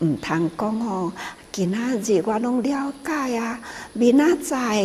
[0.00, 1.12] 唔通讲哦。
[1.52, 1.78] 今仔
[2.14, 3.60] 日我拢了解啊，
[3.92, 4.84] 明仔载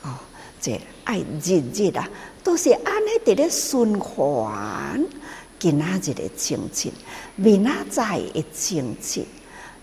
[0.00, 0.16] 哦，
[0.58, 2.08] 这爱日日啊，
[2.42, 5.04] 都是安尼伫咧循环。
[5.58, 6.90] 今仔日的情景，
[7.36, 9.26] 明仔载的情景，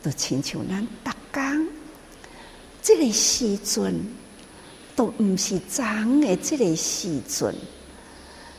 [0.02, 1.68] 都亲像咱逐工，
[2.82, 4.06] 这个时阵
[4.96, 5.84] 都毋是昨
[6.22, 7.56] 的这个时阵，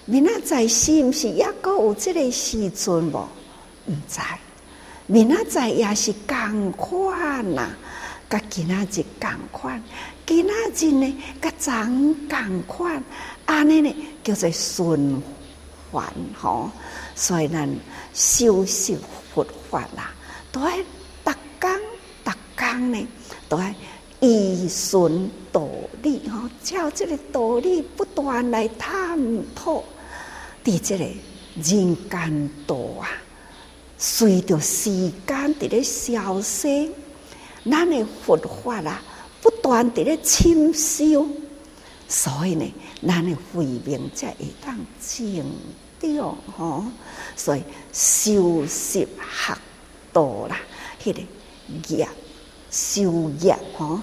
[0.04, 3.28] 明仔载是毋是抑阁有这个时阵无？
[3.86, 4.20] 毋知，
[5.06, 7.70] 明仔载也是共款呐，
[8.28, 9.82] 甲今仔日共款，
[10.26, 10.54] 今仔
[10.86, 11.72] 日呢，甲昨
[12.28, 13.02] 共款，
[13.46, 15.22] 安尼呢叫做循
[15.90, 16.04] 环
[16.38, 16.70] 吼。
[17.14, 17.68] 所以咱
[18.14, 18.96] 修习
[19.34, 20.12] 佛法啦，
[20.52, 20.78] 都爱
[21.24, 21.70] 逐工
[22.24, 23.08] 逐工呢，
[23.48, 23.74] 都爱
[24.20, 25.66] 依循道
[26.02, 29.18] 理吼，照这个道理不断来探
[29.54, 29.82] 讨，
[30.62, 33.08] 伫这个人间道啊，
[33.96, 34.90] 随着时
[35.26, 36.88] 间伫咧消逝，
[37.64, 39.02] 咱的佛法啦，
[39.40, 41.26] 不断伫咧深修，
[42.06, 42.74] 所以呢，
[43.06, 45.44] 咱的慧命才会当净。
[45.98, 46.84] 对哦，吼，
[47.36, 49.56] 所以修习学
[50.12, 50.60] 道啦，
[51.02, 51.20] 迄、个
[51.88, 52.08] 业
[52.70, 54.00] 修业吼，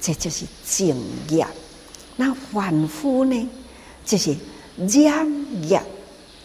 [0.00, 0.96] 这就是正
[1.28, 1.46] 业。
[2.16, 3.48] 那凡夫呢，
[4.04, 4.36] 就是
[4.76, 5.82] 染业，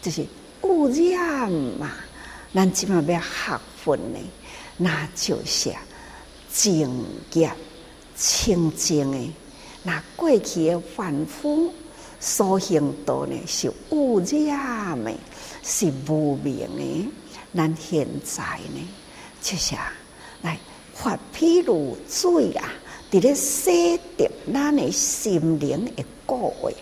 [0.01, 0.25] 就是
[0.62, 1.91] 污染嘛。
[2.53, 4.19] 咱即马要学佛呢，
[4.77, 5.73] 那就是
[6.53, 7.51] 正业
[8.15, 9.34] 清净的。
[9.84, 11.73] 那过去的凡夫。
[12.23, 15.12] 所行道呢是污染的，
[15.63, 17.12] 是无明的。
[17.55, 18.43] 咱现在
[18.75, 18.88] 呢，
[19.41, 19.75] 就是
[20.43, 20.55] 来
[20.93, 22.73] 发譬如水啊，
[23.12, 26.75] 伫咧洗涤咱诶心灵的过位，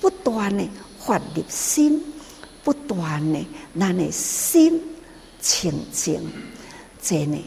[0.00, 0.68] 不断诶
[0.98, 2.02] 发入心，
[2.64, 3.46] 不断诶
[3.78, 4.82] 咱诶心
[5.40, 6.20] 清净，
[7.02, 7.44] 这呢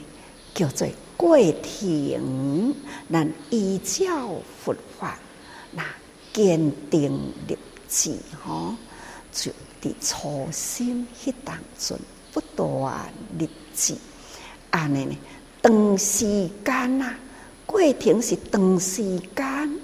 [0.54, 2.76] 叫做过程。
[3.12, 4.30] 咱依照
[4.64, 5.18] 佛法
[5.72, 5.84] 那。
[6.34, 7.12] 坚定
[7.46, 7.58] 立
[7.90, 8.74] 志，吼，
[9.34, 12.00] 就伫初心迄当中
[12.32, 13.98] 不断立志。
[14.70, 15.18] 安尼呢，
[15.62, 17.16] 长时间啊，
[17.66, 19.80] 过程是长时间，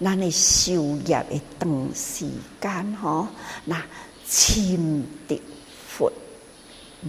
[0.00, 2.26] 咱的修业的长时
[2.60, 3.28] 间，吼，
[3.64, 3.82] 那
[4.26, 5.40] 亲得
[5.88, 6.10] 佛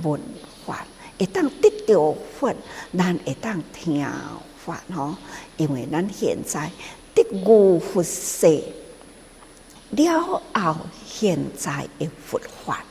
[0.04, 0.20] 文
[0.66, 0.86] 化，
[1.18, 2.54] 会当得到佛，
[2.98, 4.06] 咱会当听
[4.66, 5.16] 法，吼，
[5.58, 6.72] 因为咱现在。
[7.16, 8.50] 得悟佛说
[9.92, 12.84] 了后，现在的佛法，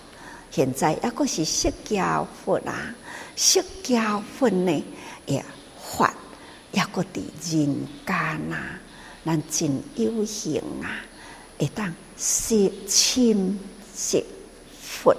[0.48, 2.94] 现在抑个是释迦佛啊，
[3.34, 4.84] 释迦佛呢
[5.26, 5.44] 也
[5.80, 6.12] 法
[6.72, 8.16] 抑个伫人间
[8.52, 8.78] 啊，
[9.24, 11.04] 咱真有幸啊，
[11.58, 13.58] 会当识亲
[13.94, 14.24] 识
[14.80, 15.14] 佛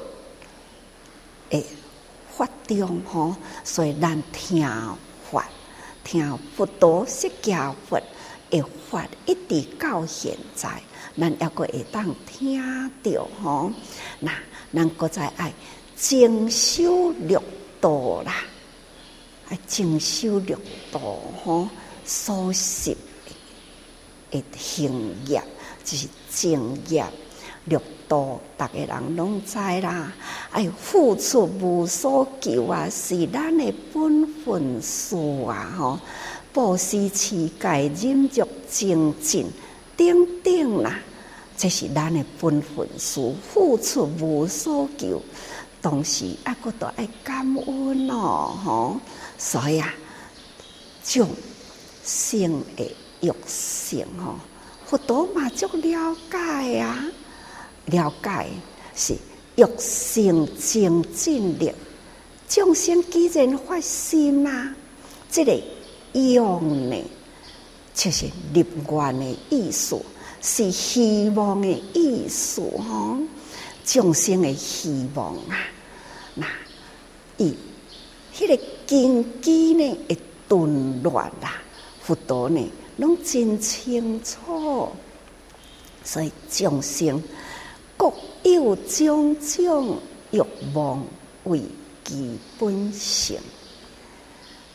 [1.50, 1.66] 诶
[2.36, 4.68] 法中吼，所以咱听
[5.32, 5.46] 法，
[6.04, 8.02] 听佛陀释迦佛。
[8.50, 10.70] 诶，法一直到现在，
[11.18, 12.62] 咱抑阁会当听
[13.02, 13.72] 到吼。
[14.20, 14.32] 那
[14.72, 15.52] 咱阁再爱
[15.96, 17.42] 精修六
[17.82, 18.44] 道啦，
[19.50, 20.58] 爱精修六
[20.92, 21.00] 道
[21.44, 21.68] 吼，
[22.06, 22.98] 所习
[24.32, 24.92] 诶行
[25.28, 25.42] 业
[25.84, 27.06] 就是正业
[27.66, 30.12] 六道，逐个人拢知啦。
[30.52, 35.16] 爱付出无所求啊，是咱诶本分事
[35.48, 36.00] 啊，吼。
[36.52, 39.48] 布施、持戒、忍辱、精进，
[39.98, 41.00] 等等啦，
[41.58, 43.34] 这是咱的本分事。
[43.52, 45.20] 付出无所求，
[45.82, 48.98] 同时啊，阁都爱感恩咯，吼。
[49.44, 49.94] 所以啊，
[51.04, 51.28] 众
[52.06, 54.36] 生的欲性吼，
[54.86, 57.12] 佛陀嘛足了解啊，
[57.88, 58.48] 了解
[58.96, 59.14] 是
[59.58, 61.74] 欲性精进力。
[62.48, 64.74] 众生既然发心啊，
[65.30, 65.60] 这个。
[66.14, 66.96] 用呢，
[67.96, 70.00] 就是立愿的意思，
[70.44, 73.18] 是希望的意思吼，
[73.84, 75.58] 众生的希望啊，
[76.36, 76.46] 那
[77.38, 77.56] 伊
[78.32, 80.18] 迄个根基呢会
[80.48, 81.62] 顿乱啦，
[82.02, 82.62] 佛陀呢
[82.98, 84.90] 拢真清楚，
[86.04, 87.22] 所以众生
[87.98, 88.12] 各
[88.44, 89.98] 有种种
[90.32, 90.42] 欲
[90.74, 91.04] 望
[91.46, 91.62] 为
[92.04, 93.40] 其本性。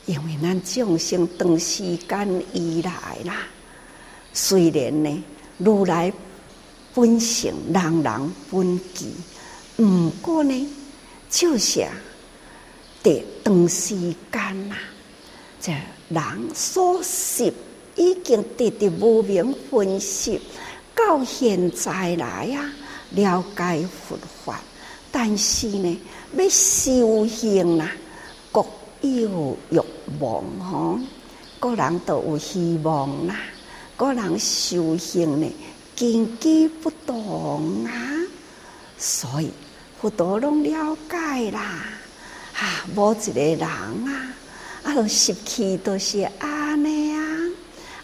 [0.06, 3.46] 因为咱众生长时间以来啦，
[4.32, 5.24] 虽然呢，
[5.58, 6.10] 如来
[6.94, 9.12] 本性人人本具，
[9.76, 10.68] 毋过呢，
[11.28, 11.86] 就是
[13.08, 13.96] 得长时
[14.30, 14.76] 间啦，
[15.60, 15.72] 这
[16.08, 16.22] 人
[16.54, 17.52] 所习
[17.96, 20.40] 已经得得无明分析，
[20.94, 22.70] 到现在来啊，
[23.10, 24.60] 了解佛法，
[25.10, 25.98] 但是呢，
[26.36, 27.90] 要修行啦，
[28.52, 28.64] 各
[29.00, 29.80] 有欲
[30.20, 30.98] 望吼，
[31.58, 33.34] 个人都有希望啦。
[33.96, 35.50] 个人修行呢，
[35.96, 37.92] 根基不同啊，
[38.98, 39.50] 所以
[40.00, 41.84] 佛陀拢了解啦，
[42.58, 44.34] 啊，无一个人啊，
[44.82, 47.22] 啊，都习气都是安尼啊，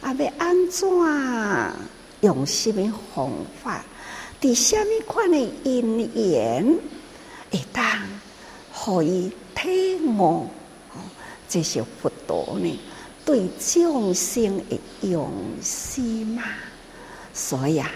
[0.01, 0.89] 啊，要安怎
[2.21, 3.31] 用什么方
[3.63, 3.85] 法？
[4.41, 6.79] 伫什么款的因缘，
[7.51, 7.85] 会当
[8.73, 10.49] 互伊体悟？
[11.49, 12.79] 这是佛陀呢，
[13.25, 15.31] 对众生的用
[15.63, 16.43] 心嘛。
[17.33, 17.91] 所以啊，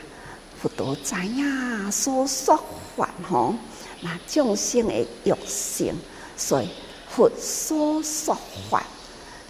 [0.61, 2.61] 佛陀知影所说
[2.97, 3.55] 法吼，
[4.01, 5.95] 那众生的欲性，
[6.39, 6.69] 所以
[7.11, 8.35] 佛所说
[8.71, 8.87] 法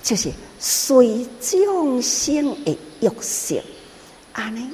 [0.02, 3.62] 就是随众生的欲性，
[4.32, 4.68] 安尼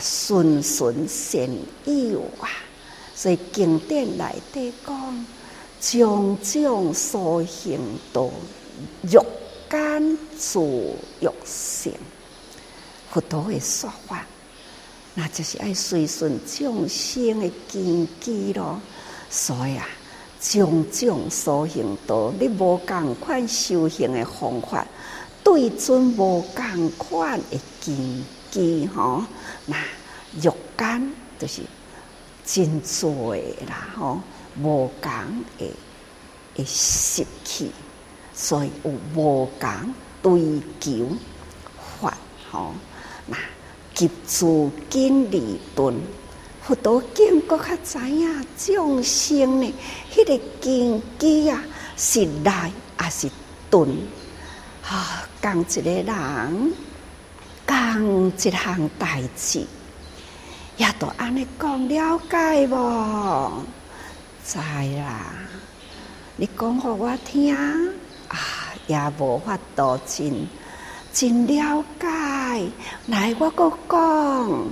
[0.00, 1.48] 循循善
[1.84, 2.48] 诱啊。
[3.14, 5.26] 所以经典内底讲，
[5.80, 7.78] 种种所行
[8.12, 8.32] 都
[9.02, 9.18] 欲
[9.68, 10.58] 干自
[11.20, 11.92] 欲性，
[13.12, 14.26] 佛陀的说法。
[15.14, 18.80] 那就是爱随顺众生的根基咯，
[19.30, 19.86] 所以啊，
[20.50, 24.86] 种种所行道，你无共款修行的方法，
[25.42, 29.24] 对准无共款的根基吼，
[29.64, 29.76] 那
[30.42, 31.62] 欲感就是
[32.44, 33.34] 真多
[33.66, 34.20] 啦吼，
[34.60, 35.10] 无共
[35.58, 35.72] 的
[36.54, 37.70] 的习气，
[38.34, 41.08] 所以有无共追求
[42.00, 42.14] 法
[42.50, 42.74] 吼，
[43.26, 43.36] 那。
[43.94, 44.44] 急自
[44.90, 45.94] 经理顿，
[46.66, 49.74] 佛陀经过较知影众生呢，
[50.10, 51.62] 迄个根基啊，
[51.94, 53.30] 是来还是
[53.70, 53.86] 顿？
[54.82, 56.72] 啊，讲一个人，
[57.66, 59.66] 讲一项代志，
[60.78, 63.62] 也都安尼讲了解无？
[64.42, 65.34] 知啦，
[66.36, 67.76] 你讲互我听啊，
[68.86, 70.48] 也无法度真。
[71.12, 72.08] 真了解，
[73.06, 74.66] 来我阁讲，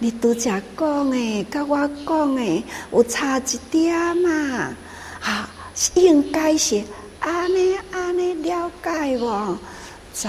[0.00, 4.74] 你拄则讲诶，甲我讲诶，有差一点嘛？
[5.20, 5.50] 啊，
[5.94, 6.82] 应该是
[7.18, 9.58] 安尼安尼了解无？
[10.14, 10.28] 知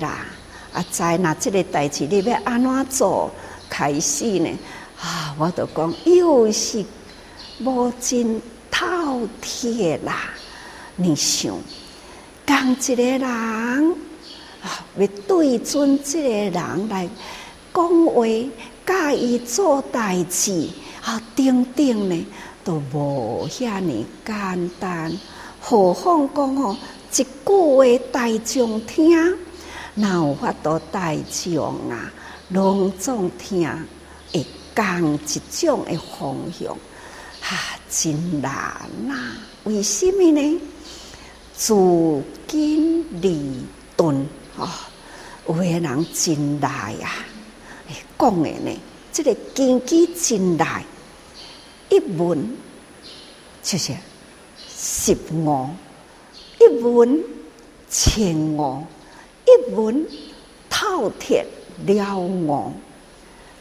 [0.00, 0.26] 啦，
[0.72, 3.30] 啊知啦即个代志你要安怎做？
[3.70, 4.50] 开始呢？
[5.00, 6.84] 啊，我都讲又是
[7.60, 8.40] 无真
[8.70, 10.28] 透铁啦！
[10.96, 11.56] 你想，
[12.46, 13.82] 讲一个人啊。
[14.98, 17.08] 要对准这个人来
[17.72, 18.24] 讲话，
[18.86, 20.68] 教伊做代志，
[21.02, 22.26] 啊，等等呢，
[22.62, 25.12] 都无遐尼简单。
[25.60, 26.76] 何况讲哦，
[27.12, 29.10] 一句话大众听，
[29.94, 32.12] 哪有法度大众啊，
[32.50, 33.68] 拢总听，
[34.32, 36.72] 会讲一种的方向，
[37.42, 39.36] 啊，真难啊！
[39.64, 40.60] 为什么呢？
[41.56, 41.74] 自
[42.46, 43.64] 经理
[43.96, 44.26] 顿。
[44.56, 44.68] 哦，
[45.48, 47.10] 有个人真来呀！
[48.18, 48.78] 讲的呢，
[49.12, 50.84] 这个根基真来，
[51.88, 52.56] 一闻
[53.62, 53.92] 就是
[54.68, 55.68] 十五，
[56.60, 57.22] 一闻
[57.90, 58.84] 千五，
[59.44, 60.06] 一闻
[60.68, 61.44] 透彻
[61.86, 62.72] 了五，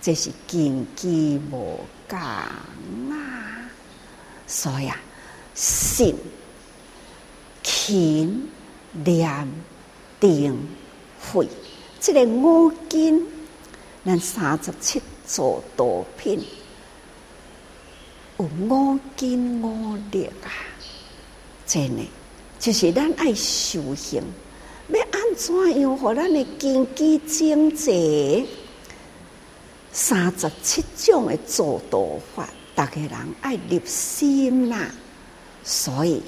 [0.02, 3.70] 这是根基无共啊！
[4.48, 4.98] 所以啊，
[5.54, 6.16] 信、
[7.64, 8.50] 勤、
[8.92, 9.48] 念、
[10.20, 10.58] 定。
[11.34, 11.48] 会，
[12.00, 13.26] 这个五根，
[14.06, 16.40] 咱三十七座道品，
[18.38, 20.48] 有五根五力啊！
[21.66, 22.04] 真的，
[22.60, 24.22] 就是咱爱修行，
[24.90, 28.46] 要安怎样，互咱诶根基精济？
[29.92, 34.92] 三十七种的座道法，大家人爱入心啦，
[35.64, 36.22] 所以。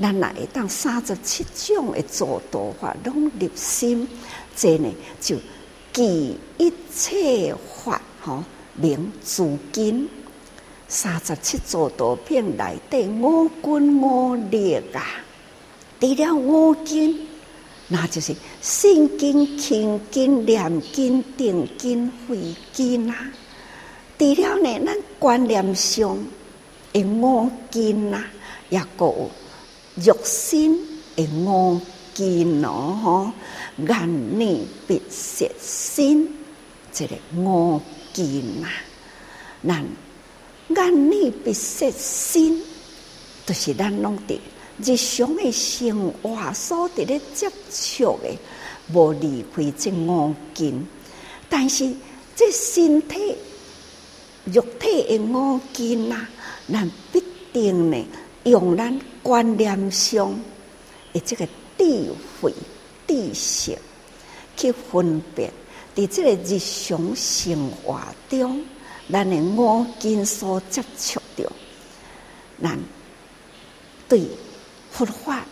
[0.00, 4.08] 咱来当三十七种的助道法拢入心，
[4.56, 5.36] 这呢就
[5.94, 10.06] 记一切法吼，明自经。
[10.86, 15.02] 三十七助道品内底五根五力啊，
[15.98, 17.18] 除了五根，
[17.88, 20.62] 那就是心根、勤根、念
[20.94, 23.16] 根、定根、慧根啊。
[24.18, 26.18] 除了呢，咱观念上
[26.92, 28.26] 的五根啊，
[28.68, 29.30] 也有。
[29.96, 30.76] 欲心
[31.14, 31.80] 的五
[32.14, 32.70] 根咯，
[33.02, 33.30] 吼，
[33.78, 36.28] 眼耳鼻舌身，
[36.92, 37.80] 这个五
[38.14, 38.24] 根
[38.62, 38.70] 啊，
[39.66, 39.84] 咱
[40.68, 42.60] 眼耳鼻舌身，
[43.44, 44.38] 都是咱拢伫
[44.78, 48.28] 日常的生活所伫咧接触的，
[48.92, 50.86] 无离开这五根。
[51.48, 51.92] 但是
[52.36, 53.34] 这身体
[54.44, 56.28] 肉体的五根啊，
[56.72, 57.22] 咱必
[57.52, 58.04] 定呢。
[58.44, 60.38] 用咱观念上
[61.14, 61.48] 诶这个
[61.78, 62.12] 智
[62.42, 62.52] 慧、
[63.14, 63.78] 知识
[64.56, 65.48] 去分别，
[65.94, 68.60] 在这个日常生活中，
[69.10, 71.52] 咱的五根所接触着，
[72.60, 72.76] 咱
[74.08, 74.26] 对
[74.90, 75.44] 佛法，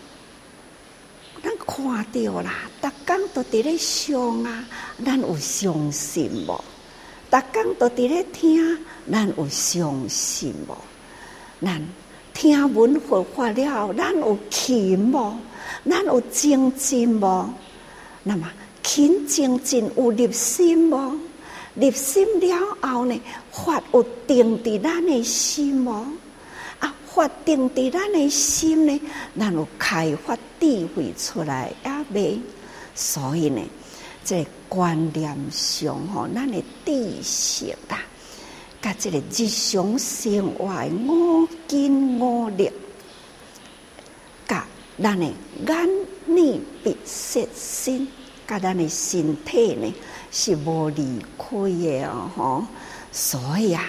[1.41, 4.65] 咱看到啦，逐工都伫咧想啊，
[5.05, 6.65] 咱有相信无？
[7.31, 8.77] 逐工都伫咧听，
[9.09, 10.77] 咱有相信无？
[11.65, 11.81] 咱
[12.35, 15.39] 听闻佛法了，咱有勤无？
[15.89, 17.49] 咱有精进无？
[18.23, 18.51] 那么
[18.83, 21.19] 勤精进有入心无？
[21.75, 23.21] 入心了后呢，
[23.51, 25.91] 法有定伫咱的心无？
[26.81, 29.01] 啊，法定伫咱的心呢，
[29.39, 32.39] 咱有开发智慧出来也未？
[32.95, 33.63] 所以呢，
[34.25, 37.99] 这个、观念上吼，咱的知识啦，
[38.83, 40.69] 甲这个日常生活
[41.09, 42.71] 五根五力，
[45.01, 45.89] 咱的眼
[46.27, 48.07] 耳鼻舌身，
[48.47, 49.95] 甲咱的身体呢，
[50.31, 52.65] 是无离开的哦，吼。
[53.11, 53.85] 所以啊，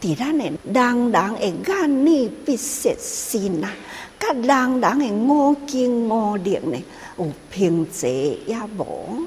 [0.00, 3.70] 伫咱的人人的眼耳鼻舌身啊，
[4.18, 6.78] 甲人人的五经五力呢，
[7.18, 9.26] 有平齐也无。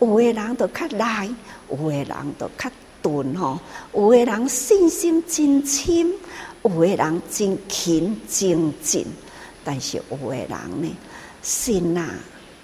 [0.00, 1.28] 有的人就较赖，
[1.70, 3.58] 有的人就较钝吼。
[3.94, 6.12] 有的人信心真深，
[6.62, 9.06] 有的人真勤精进，
[9.64, 10.48] 但是有的人
[10.82, 10.96] 呢，
[11.42, 12.14] 信啊，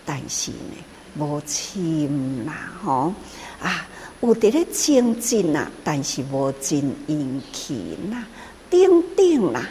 [0.04, 0.74] 但是呢，
[1.16, 3.12] 无深啦吼。
[3.60, 3.86] 啊，
[4.20, 8.26] 有伫咧精进啊，但是无真殷勤啦，
[8.70, 9.66] 顶顶啦，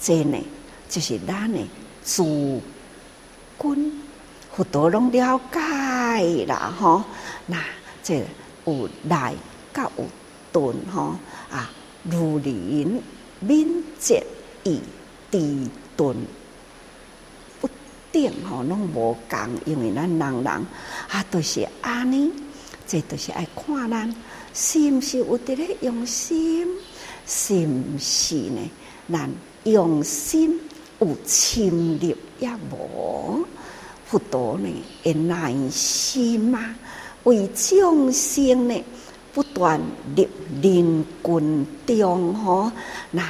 [0.00, 0.38] 这呢，
[0.88, 1.66] 就是咱诶
[2.04, 2.60] 诸
[3.58, 3.92] 根。
[4.54, 7.04] 佛陀拢了解啦，吼，
[7.46, 7.62] 那
[8.02, 8.24] 这
[8.64, 9.34] 有来
[9.72, 10.04] 甲有
[10.52, 11.14] 顿吼。
[11.50, 11.70] 啊，
[12.02, 13.00] 如临
[13.40, 14.24] 敏捷
[14.64, 14.80] 以
[15.30, 16.16] 地顿。
[18.48, 22.30] 吼，拢无共，因为咱人人啊，都是安尼，
[22.86, 24.14] 这都是爱看咱
[24.54, 26.66] 是毋是有伫咧用心，
[27.26, 28.60] 是毋是呢？
[29.10, 29.30] 咱
[29.64, 30.58] 用心
[30.98, 33.46] 有深入也无。
[34.06, 34.68] 佛陀呢，
[35.04, 36.74] 的耐心嘛，
[37.24, 38.84] 为众生呢，
[39.34, 39.78] 不断
[40.16, 40.26] 入
[40.62, 42.72] 人群中吼，
[43.10, 43.22] 那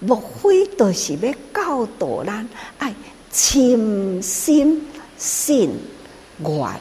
[0.00, 2.92] 莫非都是要教导咱爱
[3.32, 5.70] 亲心信
[6.38, 6.80] 愿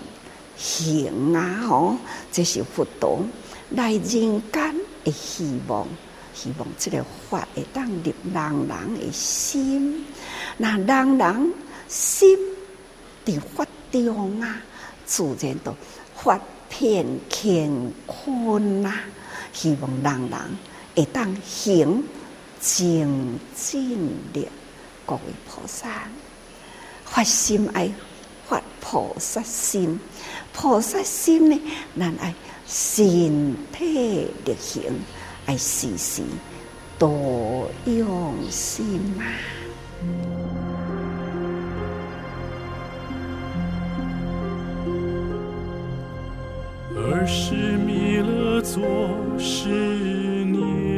[0.58, 1.64] 行啊？
[1.68, 1.96] 吼，
[2.32, 3.24] 这是佛陀
[3.70, 5.88] 来人间的希望，
[6.34, 10.06] 希望这个法会当入人人的心，
[10.58, 11.54] 那人人
[11.88, 12.38] 心。
[13.24, 14.60] 伫法中啊，
[15.06, 15.76] 自然都
[16.16, 16.40] 发
[16.70, 18.96] 片乾坤啊！
[19.54, 20.40] 希望人人
[20.96, 22.04] 会当行
[22.60, 24.48] 精进的
[25.06, 25.88] 各位菩萨，
[27.12, 27.92] 发心爱
[28.48, 30.00] 发菩萨心，
[30.54, 31.62] 菩萨心呢，
[32.00, 32.34] 咱爱
[32.66, 34.82] 身体力行，
[35.46, 36.22] 爱时时
[36.98, 39.28] 多用心啊！
[46.96, 48.82] 儿时弥勒作
[49.38, 49.68] 是
[50.46, 50.91] 念，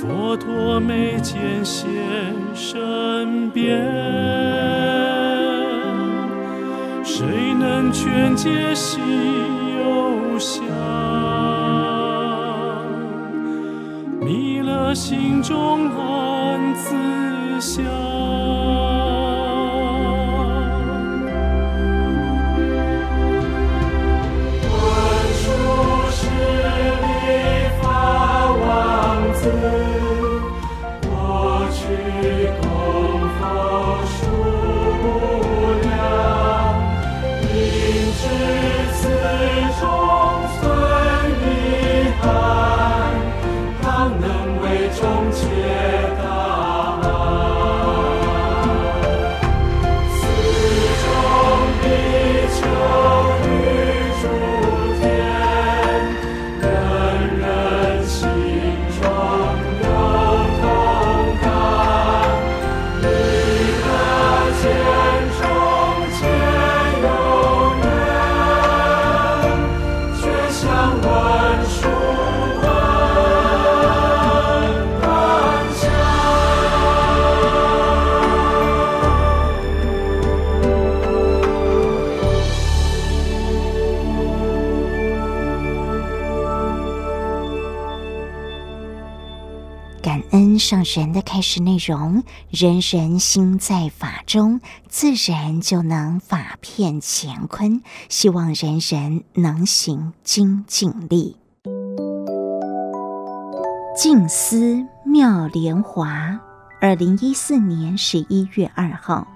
[0.00, 1.92] 佛陀眉间现
[2.54, 3.84] 身边，
[7.02, 7.26] 谁
[7.58, 9.00] 能劝解心
[9.80, 10.62] 忧相？
[14.20, 18.17] 弥勒心中暗自想。
[90.68, 97.80] 上人的开示内容：人人心在法中，自然就能法遍乾坤。
[98.10, 101.36] 希望人人能行精进力。
[103.96, 106.38] 静思妙莲华，
[106.82, 109.26] 二零一四年十一月二号，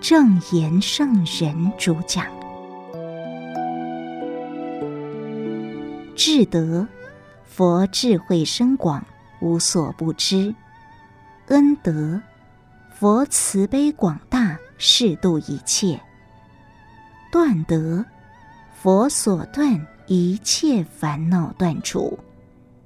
[0.00, 2.26] 正言圣人主讲。
[6.16, 6.88] 智德，
[7.44, 9.06] 佛智慧深广，
[9.40, 10.54] 无所不知；
[11.46, 12.20] 恩德，
[12.92, 15.98] 佛慈悲广大，识度一切；
[17.30, 18.04] 断德，
[18.74, 22.18] 佛所断一切烦恼断除。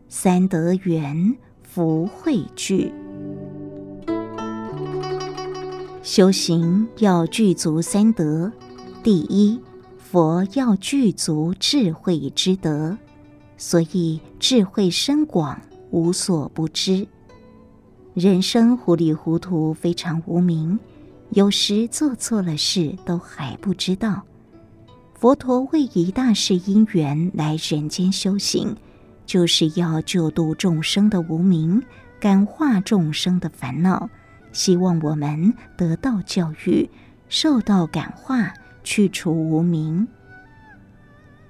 [0.08, 2.92] 三德圆，福慧聚。
[6.02, 8.52] 修行要具足三德：
[9.02, 9.58] 第一，
[9.96, 12.98] 佛要具足智慧之德，
[13.56, 15.58] 所以智慧深广，
[15.92, 17.06] 无所不知。
[18.14, 20.78] 人生糊里糊涂，非常无明，
[21.30, 24.22] 有时做错了事都还不知道。
[25.14, 28.76] 佛陀为一大事因缘来人间修行。
[29.24, 31.80] 就是要救度众生的无明，
[32.18, 34.10] 感化众生的烦恼，
[34.50, 36.90] 希望我们得到教育，
[37.28, 40.06] 受到感化，去除无明。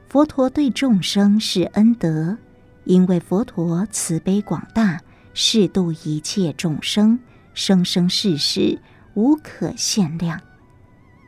[0.07, 2.37] 佛陀对众生是恩德，
[2.85, 5.01] 因为佛陀慈悲广大，
[5.35, 7.19] 识度一切众生，
[7.55, 8.79] 生生世世
[9.15, 10.41] 无可限量。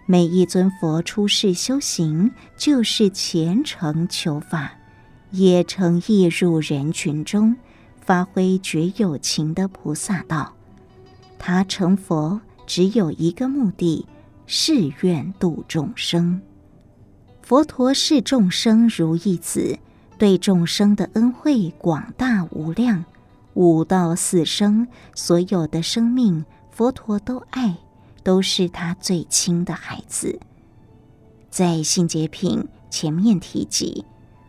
[0.06, 4.72] 每一尊佛出世修行，就是虔诚求法。
[5.30, 7.56] 也诚意入人群中，
[8.00, 10.54] 发挥绝有情的菩萨道。
[11.38, 14.06] 他成佛只有一个目的，
[14.46, 16.40] 誓愿度众生。
[17.42, 19.78] 佛陀视众生如一子，
[20.18, 23.04] 对众生的恩惠广大无量。
[23.54, 27.76] 五到四生所有的生命，佛陀都爱，
[28.22, 30.40] 都是他最亲的孩子。
[31.50, 34.04] 在信解品前面提及。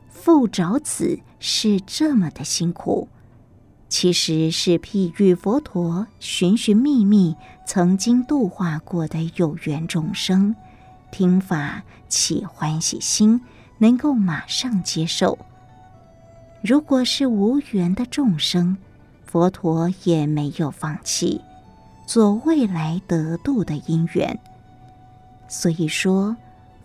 [0.09, 3.07] 父找子是这么的辛苦，
[3.89, 7.35] 其实是譬喻佛陀寻寻觅觅
[7.67, 10.55] 曾经度化过的有缘众生，
[11.11, 13.39] 听法起欢喜心，
[13.77, 15.37] 能够马上接受。
[16.65, 18.75] 如果是无缘的众生，
[19.23, 21.39] 佛陀也没有放弃，
[22.07, 24.39] 做未来得度的因缘。
[25.47, 26.35] 所以说，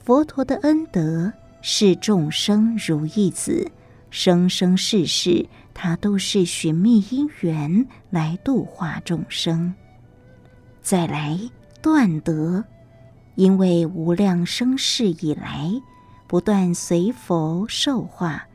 [0.04, 1.32] 佛陀的恩德。
[1.62, 3.70] 是众生如意子，
[4.08, 9.74] 生生世世，他都是寻觅因缘来度化众生。
[10.80, 11.38] 再来
[11.82, 12.64] 断德，
[13.34, 15.70] 因为无量生世以来，
[16.26, 18.46] 不断随佛受化，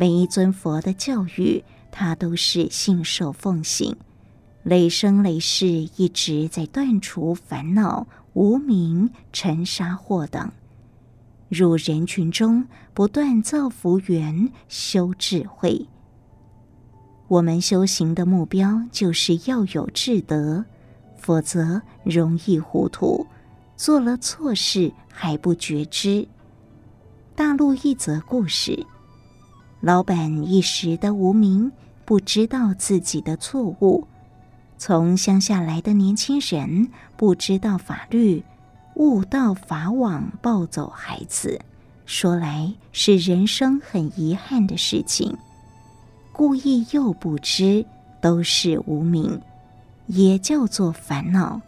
[0.00, 3.96] 每一尊佛的教育，他都是信受奉行，
[4.62, 10.52] 累生累世一直在断除烦恼、无明、尘沙祸等。
[11.48, 15.88] 入人群中，不断造福缘，修智慧。
[17.26, 20.64] 我们修行的目标就是要有智德，
[21.16, 23.26] 否则容易糊涂，
[23.76, 26.28] 做了错事还不觉知。
[27.34, 28.86] 大陆一则故事：
[29.80, 31.70] 老板一时的无明，
[32.04, 34.06] 不知道自己的错误；
[34.76, 38.42] 从乡下来的年轻人，不知道法律。
[38.94, 41.60] 误到法网抱走孩子，
[42.04, 45.36] 说来是人生很遗憾的事情。
[46.32, 47.86] 故意又不知，
[48.20, 49.40] 都是无明，
[50.08, 51.60] 也叫做烦恼。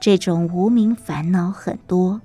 [0.00, 2.20] 这种无明烦恼很多，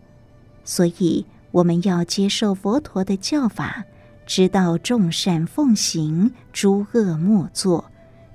[0.65, 3.85] 所以我们要接受佛陀的教法，
[4.29, 7.83] 知道众善奉行，诸恶莫作。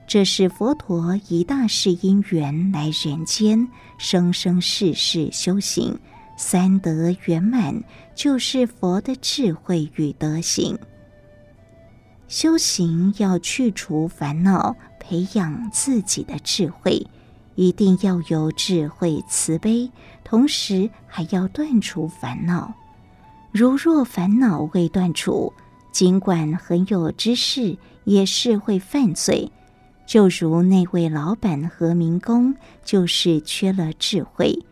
[0.08, 5.96] 这是佛陀一大事因缘来人间，生生世世修行，
[6.36, 7.80] 三德圆满，
[8.12, 10.76] 就是佛的智慧与德行。
[12.26, 17.06] 修行要去除烦恼，培养自己的智慧，
[17.54, 19.88] 一定要有智慧慈悲，
[20.24, 22.74] 同时还要断除烦恼。
[23.52, 25.52] 如若烦恼未断除，
[25.94, 29.52] 尽管很有知识，也是会犯罪。
[30.04, 34.64] 就如那位老板和民工，就是缺了智慧；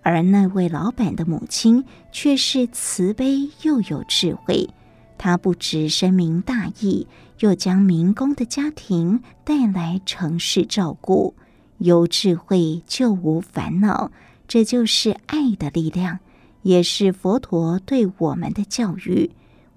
[0.00, 4.70] 而那位老板的母亲却是慈悲又有智慧。
[5.18, 7.06] 她不只深明大义，
[7.40, 11.34] 又将民工的家庭带来城市照顾。
[11.76, 14.10] 有智慧就无烦恼，
[14.48, 16.20] 这就是爱的力量，
[16.62, 19.30] 也是佛陀对我们的教育。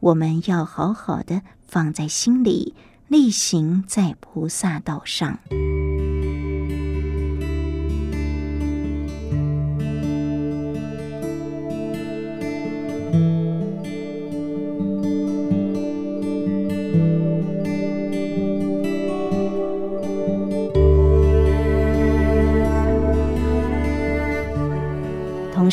[0.03, 2.73] 我们要好好的放在心里。
[3.13, 5.37] 力行在菩萨道上。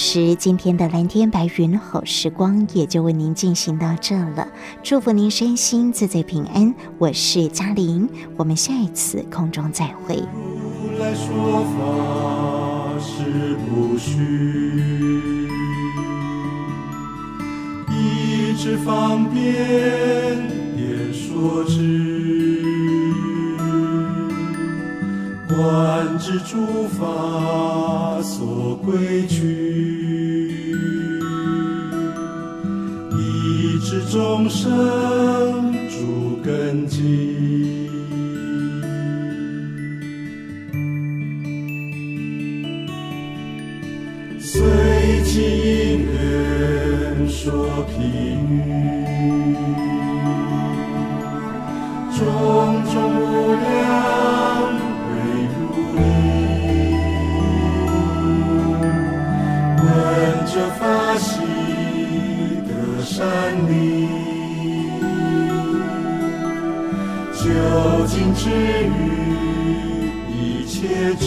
[0.00, 4.48] 时，今天的蓝天白云好时光也就为您进行到这了。
[4.82, 6.74] 祝福您身心自在平安。
[6.96, 10.16] 我是嘉玲，我们下一次空中再会。
[10.98, 14.16] 来说法是不虚，
[17.90, 19.44] 一直方便
[20.78, 22.69] 也说知，
[25.50, 30.64] 观知诸法所归趣，
[33.10, 37.38] 一知众生诸根基。
[45.22, 48.50] 其因缘说譬喻，
[52.18, 52.24] 种
[52.92, 53.22] 种无
[53.54, 53.68] 量
[63.20, 64.08] 得善利，
[67.34, 67.44] 究
[68.06, 68.88] 竟之语
[70.30, 71.26] 一切之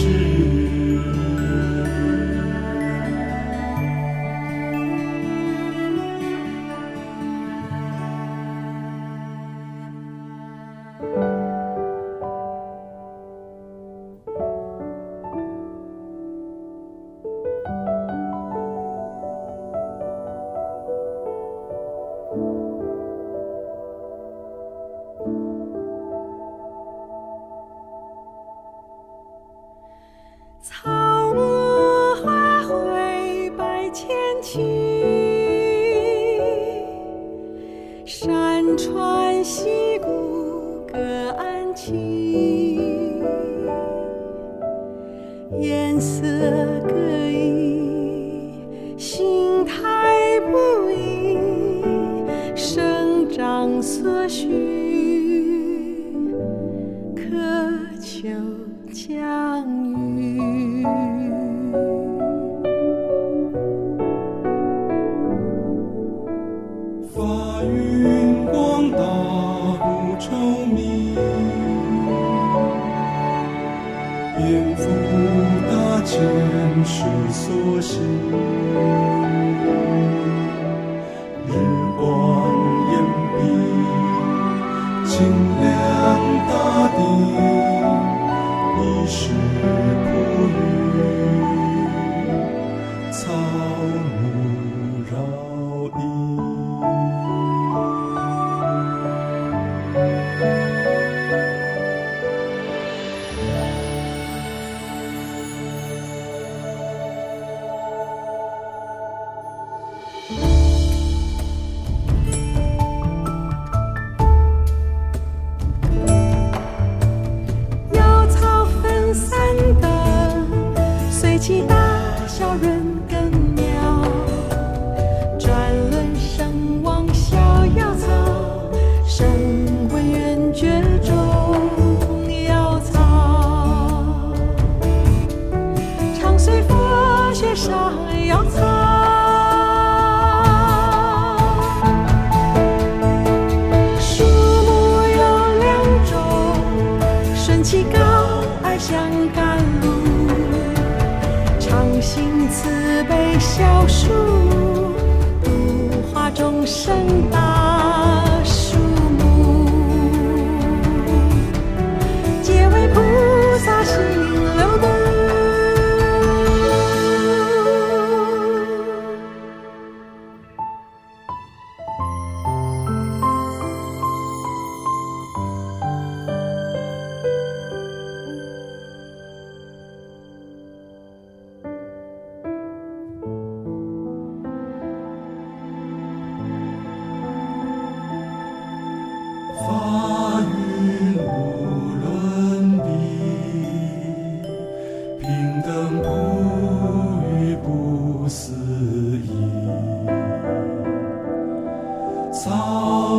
[202.34, 202.50] 草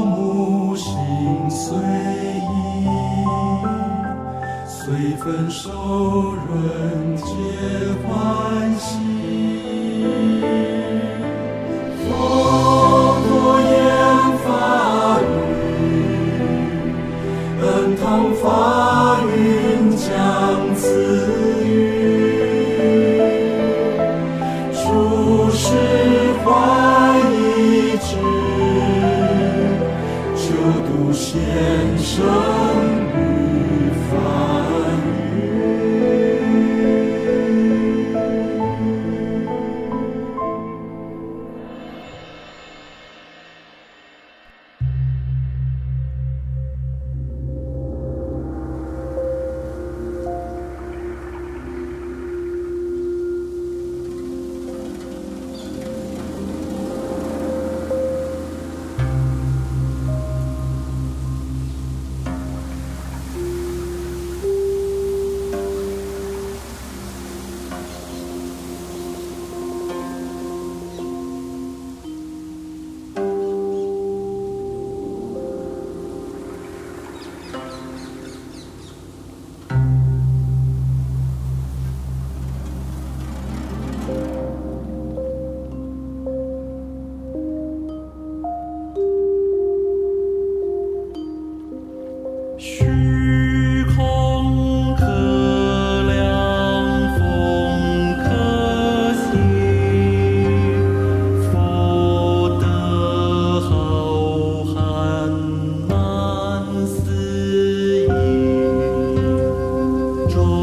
[0.04, 0.94] 木心
[1.50, 2.90] 随意
[4.68, 7.24] 随分手人皆
[8.04, 9.15] 欢喜。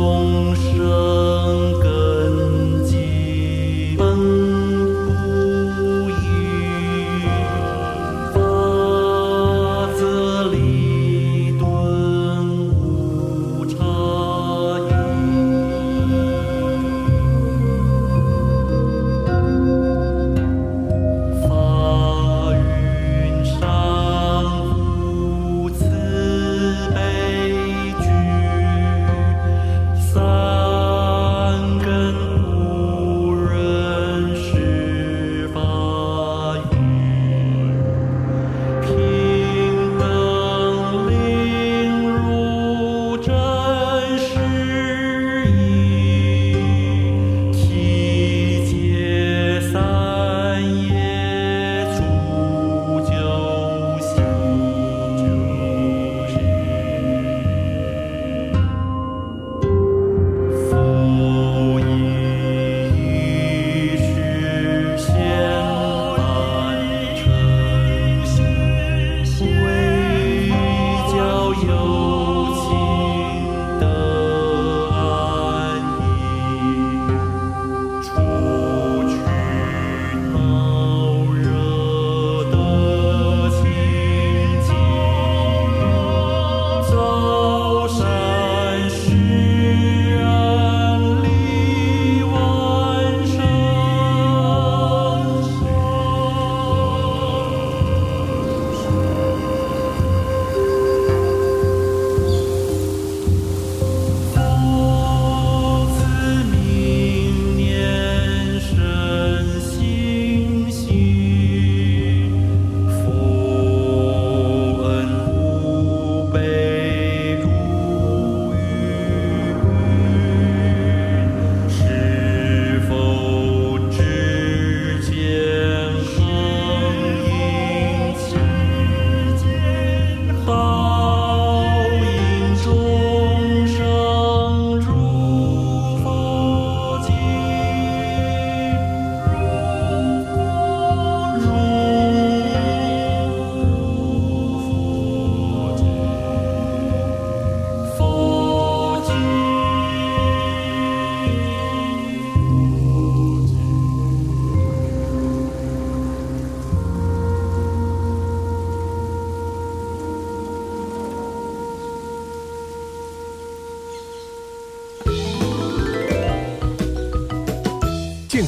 [0.02, 1.11] 众生。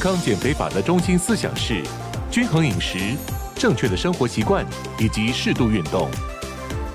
[0.05, 1.81] 康减肥法的中心思想是
[2.29, 3.17] 均衡饮食、
[3.55, 4.63] 正确的生活习惯
[4.99, 6.11] 以及适度运动。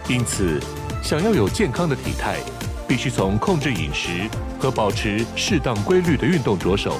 [0.08, 0.60] 因此，
[1.02, 2.36] 想要有健康的体态，
[2.86, 4.30] 必须从控制饮食
[4.60, 6.96] 和保持适当规律的运动着手。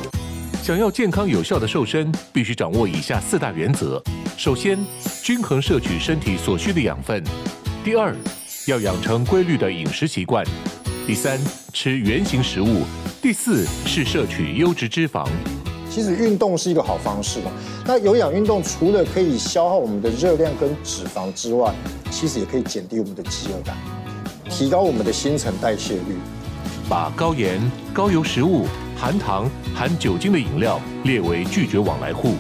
[0.65, 4.03] 想要健康有效的瘦身，必须掌握以下四大原则：
[4.37, 4.85] 首先，
[5.23, 7.23] 均衡摄取身体所需的养分；
[7.85, 8.13] 第二，
[8.67, 10.45] 要养成规律的饮食习惯；
[11.07, 11.39] 第三，
[11.73, 12.85] 吃原型食物；
[13.23, 15.29] 第四是摄取优质脂肪。
[15.91, 17.51] 其实运动是一个好方式嘛。
[17.85, 21.75] 那有氧运动除了可以消耗我们的热量跟脂肪之外，
[22.11, 23.77] 其实也可以减低我们的饥饿感，
[24.49, 26.17] 提高我们的新陈代谢率。
[26.89, 27.61] 把高盐、
[27.93, 28.67] 高油食物、
[28.97, 32.35] 含糖、含酒精的饮料列为拒绝往来户。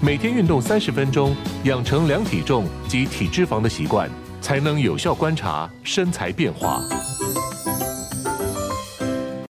[0.00, 4.10] 每天运动三十分钟，养成量体重及体脂肪的习惯，
[4.40, 6.80] 才能有效观察身材变化。